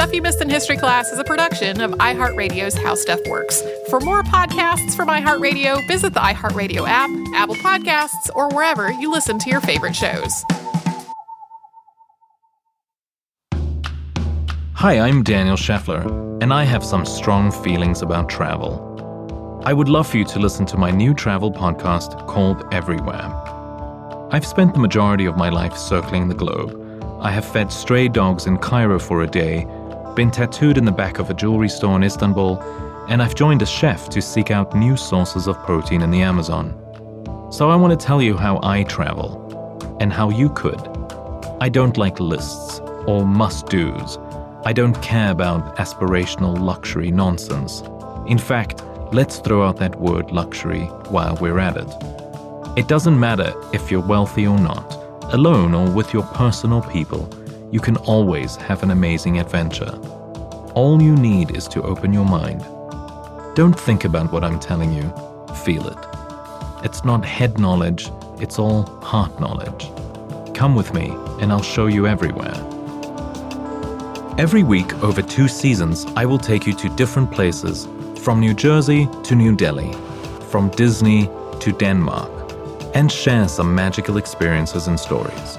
Stuff 0.00 0.14
You 0.14 0.22
Missed 0.22 0.40
in 0.40 0.48
History 0.48 0.78
Class 0.78 1.12
is 1.12 1.18
a 1.18 1.24
production 1.24 1.82
of 1.82 1.90
iHeartRadio's 1.90 2.74
How 2.74 2.94
Stuff 2.94 3.20
Works. 3.28 3.62
For 3.90 4.00
more 4.00 4.22
podcasts 4.22 4.96
from 4.96 5.08
iHeartRadio, 5.08 5.86
visit 5.86 6.14
the 6.14 6.20
iHeartRadio 6.20 6.88
app, 6.88 7.10
Apple 7.34 7.56
Podcasts, 7.56 8.34
or 8.34 8.48
wherever 8.48 8.90
you 8.92 9.12
listen 9.12 9.38
to 9.38 9.50
your 9.50 9.60
favorite 9.60 9.94
shows. 9.94 10.32
Hi, 14.72 14.98
I'm 15.00 15.22
Daniel 15.22 15.56
Scheffler, 15.56 16.42
and 16.42 16.50
I 16.50 16.64
have 16.64 16.82
some 16.82 17.04
strong 17.04 17.52
feelings 17.52 18.00
about 18.00 18.30
travel. 18.30 19.60
I 19.66 19.74
would 19.74 19.90
love 19.90 20.06
for 20.06 20.16
you 20.16 20.24
to 20.24 20.38
listen 20.38 20.64
to 20.64 20.78
my 20.78 20.90
new 20.90 21.12
travel 21.12 21.52
podcast 21.52 22.26
called 22.26 22.64
Everywhere. 22.72 23.30
I've 24.30 24.46
spent 24.46 24.72
the 24.72 24.80
majority 24.80 25.26
of 25.26 25.36
my 25.36 25.50
life 25.50 25.76
circling 25.76 26.28
the 26.28 26.34
globe. 26.34 26.78
I 27.20 27.30
have 27.30 27.44
fed 27.44 27.70
stray 27.70 28.08
dogs 28.08 28.46
in 28.46 28.56
Cairo 28.56 28.98
for 28.98 29.20
a 29.20 29.26
day 29.26 29.66
been 30.14 30.30
tattooed 30.30 30.78
in 30.78 30.84
the 30.84 30.92
back 30.92 31.18
of 31.18 31.30
a 31.30 31.34
jewelry 31.34 31.68
store 31.68 31.96
in 31.96 32.02
Istanbul, 32.02 32.60
and 33.08 33.22
I've 33.22 33.34
joined 33.34 33.62
a 33.62 33.66
chef 33.66 34.08
to 34.10 34.20
seek 34.20 34.50
out 34.50 34.74
new 34.74 34.96
sources 34.96 35.46
of 35.46 35.58
protein 35.64 36.02
in 36.02 36.10
the 36.10 36.22
Amazon. 36.22 36.76
So 37.52 37.70
I 37.70 37.76
want 37.76 37.98
to 37.98 38.06
tell 38.06 38.22
you 38.22 38.36
how 38.36 38.60
I 38.62 38.84
travel 38.84 39.96
and 40.00 40.12
how 40.12 40.30
you 40.30 40.50
could. 40.50 40.80
I 41.60 41.68
don't 41.68 41.96
like 41.96 42.20
lists 42.20 42.80
or 43.06 43.24
must 43.24 43.66
do's. 43.66 44.18
I 44.64 44.72
don't 44.72 45.00
care 45.02 45.30
about 45.30 45.76
aspirational 45.76 46.58
luxury 46.58 47.10
nonsense. 47.10 47.82
In 48.26 48.38
fact, 48.38 48.82
let's 49.12 49.38
throw 49.38 49.62
out 49.62 49.78
that 49.78 49.98
word 50.00 50.30
luxury 50.30 50.84
while 51.08 51.36
we're 51.40 51.58
at 51.58 51.76
it. 51.76 51.88
It 52.76 52.88
doesn't 52.88 53.18
matter 53.18 53.52
if 53.72 53.90
you're 53.90 54.06
wealthy 54.06 54.46
or 54.46 54.58
not, 54.58 54.94
alone 55.34 55.74
or 55.74 55.90
with 55.90 56.12
your 56.12 56.24
personal 56.24 56.82
people 56.82 57.28
you 57.70 57.80
can 57.80 57.96
always 57.98 58.56
have 58.56 58.82
an 58.82 58.90
amazing 58.90 59.38
adventure. 59.38 59.92
All 60.74 61.00
you 61.00 61.14
need 61.14 61.56
is 61.56 61.68
to 61.68 61.82
open 61.82 62.12
your 62.12 62.24
mind. 62.24 62.64
Don't 63.54 63.78
think 63.78 64.04
about 64.04 64.32
what 64.32 64.44
I'm 64.44 64.58
telling 64.58 64.92
you, 64.92 65.12
feel 65.64 65.86
it. 65.86 65.98
It's 66.84 67.04
not 67.04 67.24
head 67.24 67.58
knowledge, 67.58 68.10
it's 68.38 68.58
all 68.58 68.82
heart 69.02 69.38
knowledge. 69.40 69.90
Come 70.54 70.74
with 70.74 70.92
me, 70.94 71.10
and 71.40 71.52
I'll 71.52 71.62
show 71.62 71.86
you 71.86 72.06
everywhere. 72.06 72.54
Every 74.38 74.62
week 74.62 74.94
over 75.02 75.22
two 75.22 75.48
seasons, 75.48 76.06
I 76.16 76.24
will 76.24 76.38
take 76.38 76.66
you 76.66 76.72
to 76.74 76.88
different 76.96 77.30
places, 77.30 77.86
from 78.20 78.40
New 78.40 78.54
Jersey 78.54 79.08
to 79.24 79.34
New 79.34 79.54
Delhi, 79.54 79.92
from 80.50 80.70
Disney 80.70 81.28
to 81.60 81.72
Denmark, 81.72 82.30
and 82.94 83.10
share 83.10 83.48
some 83.48 83.74
magical 83.74 84.16
experiences 84.16 84.88
and 84.88 84.98
stories. 84.98 85.58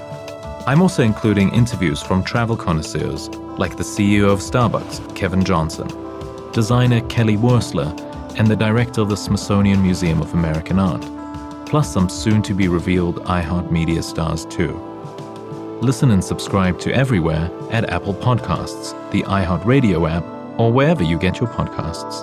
I'm 0.64 0.80
also 0.80 1.02
including 1.02 1.52
interviews 1.52 2.00
from 2.00 2.22
travel 2.22 2.56
connoisseurs 2.56 3.28
like 3.58 3.76
the 3.76 3.82
CEO 3.82 4.32
of 4.32 4.38
Starbucks, 4.38 5.16
Kevin 5.16 5.44
Johnson, 5.44 5.88
designer 6.52 7.00
Kelly 7.08 7.36
Wearstler, 7.36 7.90
and 8.38 8.46
the 8.46 8.54
director 8.54 9.00
of 9.00 9.08
the 9.08 9.16
Smithsonian 9.16 9.82
Museum 9.82 10.22
of 10.22 10.32
American 10.34 10.78
Art, 10.78 11.02
plus 11.66 11.92
some 11.92 12.08
soon 12.08 12.42
to 12.42 12.54
be 12.54 12.68
revealed 12.68 13.16
iHeartMedia 13.24 14.04
stars 14.04 14.44
too. 14.44 14.72
Listen 15.82 16.12
and 16.12 16.22
subscribe 16.22 16.78
to 16.78 16.94
Everywhere 16.94 17.50
at 17.72 17.90
Apple 17.90 18.14
Podcasts, 18.14 18.94
the 19.10 19.22
iHeartRadio 19.24 20.08
app, 20.08 20.24
or 20.60 20.72
wherever 20.72 21.02
you 21.02 21.18
get 21.18 21.40
your 21.40 21.48
podcasts. 21.48 22.22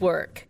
Network. 0.00 0.49